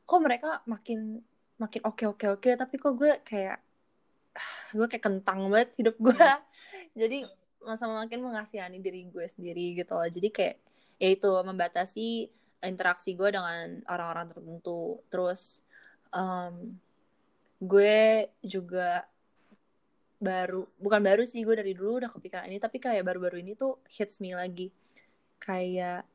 [0.03, 1.23] kok mereka makin
[1.57, 3.57] makin oke oke oke tapi kok gue kayak
[4.77, 6.13] gue kayak kentang banget hidup gue.
[6.13, 6.41] Hmm.
[7.01, 7.25] jadi
[7.65, 10.07] masa makin mengasihani diri gue sendiri gitu loh.
[10.07, 10.55] Jadi kayak
[10.97, 12.29] ya itu membatasi
[12.63, 15.01] interaksi gue dengan orang-orang tertentu.
[15.09, 15.61] Terus
[16.13, 16.77] um,
[17.57, 19.05] gue juga
[20.17, 23.81] baru bukan baru sih gue dari dulu udah kepikiran ini tapi kayak baru-baru ini tuh
[23.89, 24.69] hits me lagi.
[25.37, 26.05] Kayak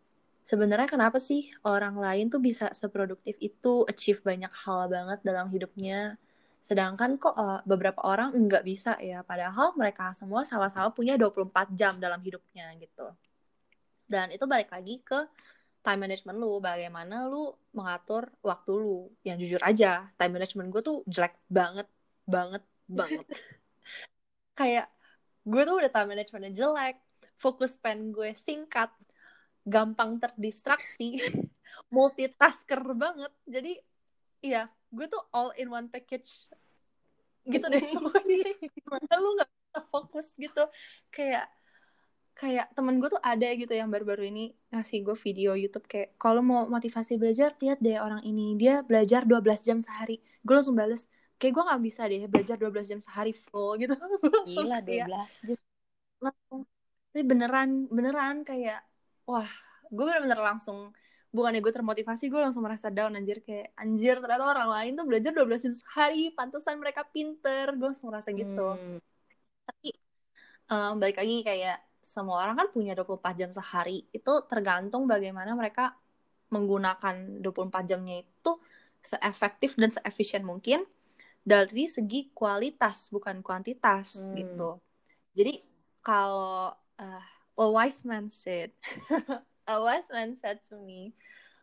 [0.43, 6.18] sebenarnya kenapa sih orang lain tuh bisa seproduktif itu achieve banyak hal banget dalam hidupnya?
[6.62, 11.99] Sedangkan kok uh, beberapa orang nggak bisa ya padahal mereka semua sama-sama punya 24 jam
[11.99, 13.11] dalam hidupnya gitu.
[14.07, 15.26] Dan itu balik lagi ke
[15.82, 19.11] time management lu bagaimana lu mengatur waktu lu.
[19.26, 21.88] Yang jujur aja time management gue tuh jelek banget
[22.26, 23.26] banget banget.
[24.59, 24.86] Kayak
[25.43, 26.97] gue tuh udah time managementnya jelek
[27.43, 28.95] fokus pen gue singkat
[29.62, 31.18] gampang terdistraksi
[31.94, 33.32] multitasker banget.
[33.46, 33.72] Jadi
[34.42, 36.50] iya gue tuh all in one package
[37.46, 37.82] gitu deh.
[38.76, 40.64] Gimana lu nggak bisa fokus gitu.
[41.08, 41.48] Kayak
[42.32, 46.40] kayak temen gue tuh ada gitu yang baru-baru ini ngasih gue video YouTube kayak kalau
[46.40, 48.58] mau motivasi belajar lihat deh orang ini.
[48.58, 50.18] Dia belajar 12 jam sehari.
[50.42, 51.06] Gue langsung bales.
[51.38, 53.94] Kayak gue nggak bisa deh belajar 12 jam sehari full gitu.
[54.50, 55.58] Gila 12 jam.
[56.22, 56.62] langsung
[57.12, 58.80] tapi beneran beneran kayak
[59.28, 59.50] wah
[59.92, 60.90] gue bener-bener langsung
[61.32, 65.32] bukannya gue termotivasi gue langsung merasa down anjir kayak anjir ternyata orang lain tuh belajar
[65.32, 68.98] 12 jam sehari pantesan mereka pinter gue langsung merasa gitu hmm.
[69.64, 69.90] tapi
[70.68, 75.96] um, balik lagi kayak semua orang kan punya 24 jam sehari itu tergantung bagaimana mereka
[76.52, 78.52] menggunakan 24 jamnya itu
[79.00, 80.84] seefektif dan seefisien mungkin
[81.42, 84.34] dari segi kualitas bukan kuantitas hmm.
[84.36, 84.70] gitu.
[85.34, 85.58] Jadi
[86.04, 87.24] kalau uh,
[87.59, 88.72] a wise man said,
[89.72, 91.12] a wise man said to me,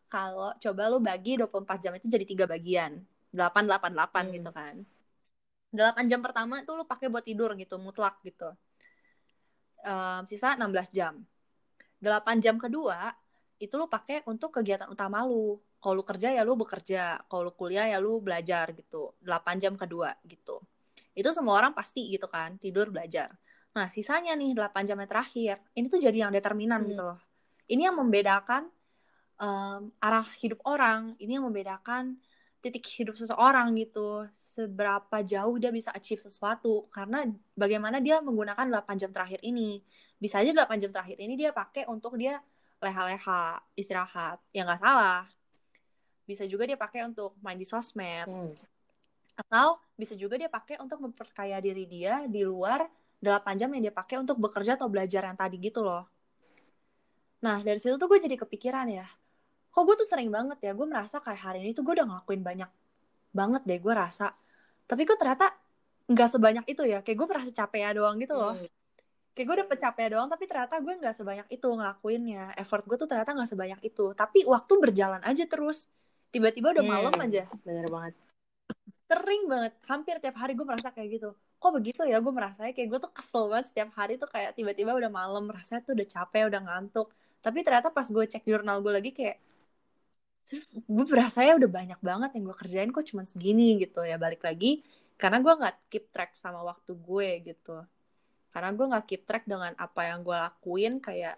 [0.10, 2.98] kalau coba lu bagi 24 jam itu jadi tiga bagian,
[3.34, 4.30] 8 8 8 hmm.
[4.42, 4.76] gitu kan.
[5.70, 8.50] 8 jam pertama tuh lu pakai buat tidur gitu, mutlak gitu.
[9.86, 11.22] Um, sisa 16 jam.
[12.02, 13.14] 8 jam kedua
[13.60, 15.62] itu lu pakai untuk kegiatan utama lu.
[15.80, 19.14] Kalau lu kerja ya lu bekerja, kalau lu kuliah ya lu belajar gitu.
[19.22, 20.60] 8 jam kedua gitu.
[21.14, 23.30] Itu semua orang pasti gitu kan, tidur belajar.
[23.78, 26.90] Nah, sisanya nih 8 jam yang terakhir, ini tuh jadi yang determinan hmm.
[26.90, 27.20] gitu loh.
[27.70, 28.66] Ini yang membedakan
[29.38, 32.18] um, arah hidup orang, ini yang membedakan
[32.60, 34.28] titik hidup seseorang gitu.
[34.34, 36.90] Seberapa jauh dia bisa achieve sesuatu.
[36.92, 37.24] Karena
[37.56, 39.80] bagaimana dia menggunakan 8 jam terakhir ini.
[40.20, 42.44] Bisa aja 8 jam terakhir ini dia pakai untuk dia
[42.84, 44.44] leha-leha istirahat.
[44.52, 45.24] Ya nggak salah.
[46.28, 48.28] Bisa juga dia pakai untuk main di sosmed.
[48.28, 48.54] Hmm.
[49.40, 52.84] atau bisa juga dia pakai untuk memperkaya diri dia di luar
[53.20, 56.08] 8 jam yang dia pakai untuk bekerja atau belajar yang tadi gitu loh.
[57.44, 59.08] Nah dari situ tuh gue jadi kepikiran ya
[59.70, 62.42] kok gue tuh sering banget ya gue merasa kayak hari ini tuh gue udah ngelakuin
[62.42, 62.70] banyak
[63.30, 64.34] banget deh gue rasa.
[64.90, 65.54] Tapi gue ternyata
[66.10, 68.56] nggak sebanyak itu ya kayak gue merasa capek ya doang gitu loh.
[68.58, 68.68] Hmm.
[69.38, 72.44] kayak gue udah capek doang tapi ternyata gue nggak sebanyak itu ngelakuinnya.
[72.58, 74.06] Effort gue tuh ternyata nggak sebanyak itu.
[74.18, 75.88] Tapi waktu berjalan aja terus.
[76.30, 76.94] Tiba-tiba udah hmm.
[76.94, 77.46] malam aja.
[77.64, 78.14] bener banget.
[79.10, 82.18] Sering banget hampir tiap hari gue merasa kayak gitu kok begitu ya?
[82.24, 85.84] Gue merasa kayak gue tuh kesel banget setiap hari tuh kayak tiba-tiba udah malam merasa
[85.84, 87.08] tuh udah capek udah ngantuk.
[87.44, 89.38] Tapi ternyata pas gue cek jurnal gue lagi kayak
[90.90, 94.16] gue berasa ya udah banyak banget yang gue kerjain kok cuma segini gitu ya.
[94.16, 94.82] Balik lagi
[95.20, 97.84] karena gue nggak keep track sama waktu gue gitu.
[98.50, 101.38] Karena gue nggak keep track dengan apa yang gue lakuin kayak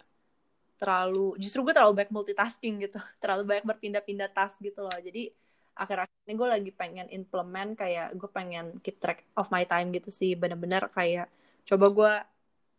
[0.81, 2.97] terlalu justru gue terlalu banyak multitasking gitu.
[3.21, 4.97] Terlalu banyak berpindah-pindah task gitu loh.
[4.97, 5.29] Jadi
[5.75, 10.09] akhir-akhir ini gue lagi pengen implement kayak gue pengen keep track of my time gitu
[10.11, 10.35] sih.
[10.35, 11.27] Bener-bener kayak
[11.65, 12.13] coba gue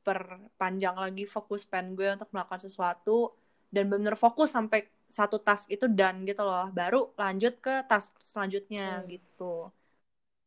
[0.02, 3.30] perpanjang lagi fokus pen gue untuk melakukan sesuatu
[3.70, 6.68] dan bener fokus sampai satu task itu dan gitu loh.
[6.72, 9.08] Baru lanjut ke task selanjutnya hmm.
[9.08, 9.68] gitu.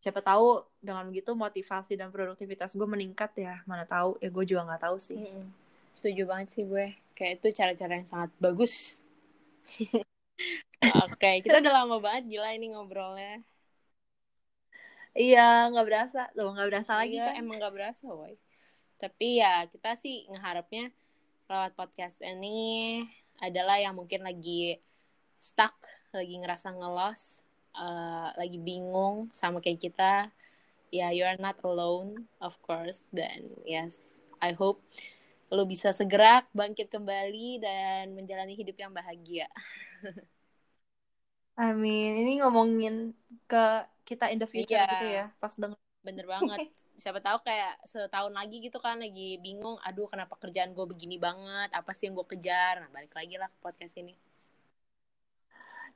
[0.01, 3.61] Siapa tahu dengan begitu motivasi dan produktivitas gue meningkat ya.
[3.65, 4.21] Mana tahu.
[4.21, 5.17] Ya gue juga nggak tahu sih.
[5.17, 5.49] Hmm.
[5.95, 6.91] setuju banget sih gue.
[7.15, 8.99] Kayak itu cara-cara yang sangat bagus
[10.93, 13.41] oke okay, kita udah lama banget gila ini ngobrolnya
[15.15, 18.35] iya nggak berasa tuh nggak berasa iya, lagi kan emang nggak berasa woy
[18.95, 20.91] tapi ya kita sih ngeharapnya
[21.45, 23.03] lewat podcast ini
[23.37, 24.79] adalah yang mungkin lagi
[25.45, 25.75] stuck,
[26.09, 27.45] lagi ngerasa ngelos,
[27.77, 30.13] uh, lagi bingung sama kayak kita.
[30.89, 33.05] Ya, yeah, you are not alone, of course.
[33.13, 34.01] Dan yes,
[34.41, 34.81] I hope
[35.53, 39.45] lo bisa segera bangkit kembali dan menjalani hidup yang bahagia.
[41.55, 42.11] Amin.
[42.25, 43.15] Ini ngomongin
[43.47, 43.65] ke
[44.03, 44.91] kita in the future yeah.
[44.91, 45.79] gitu ya, pas denger.
[46.03, 46.69] Bener banget.
[46.95, 51.75] siapa tahu kayak setahun lagi gitu kan lagi bingung aduh kenapa kerjaan gue begini banget
[51.75, 54.15] apa sih yang gue kejar nah balik lagi lah ke podcast ini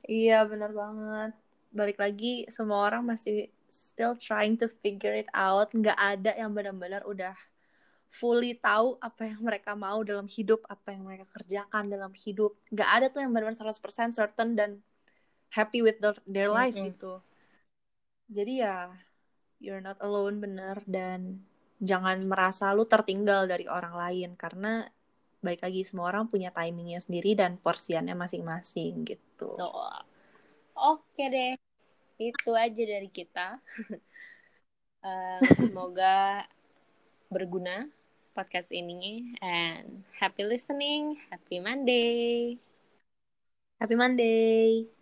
[0.04, 1.32] iya benar banget
[1.72, 7.00] balik lagi semua orang masih still trying to figure it out nggak ada yang benar-benar
[7.08, 7.32] udah
[8.10, 12.90] fully tahu apa yang mereka mau dalam hidup apa yang mereka kerjakan dalam hidup nggak
[12.90, 14.70] ada tuh yang benar-benar 100% certain dan
[15.50, 16.90] happy with their, their life mm -hmm.
[16.94, 17.12] gitu
[18.30, 18.76] jadi ya
[19.60, 21.42] you're not alone bener dan
[21.80, 24.88] jangan merasa lu tertinggal dari orang lain karena
[25.40, 29.56] baik lagi semua orang punya timingnya sendiri dan porsiannya masing-masing gitu.
[29.56, 30.00] Oh.
[30.76, 31.56] Oke deh,
[32.20, 33.56] itu aja dari kita.
[35.08, 36.44] um, semoga
[37.32, 37.88] berguna
[38.36, 42.56] podcast ini and happy listening, happy Monday.
[43.80, 44.99] Happy Monday.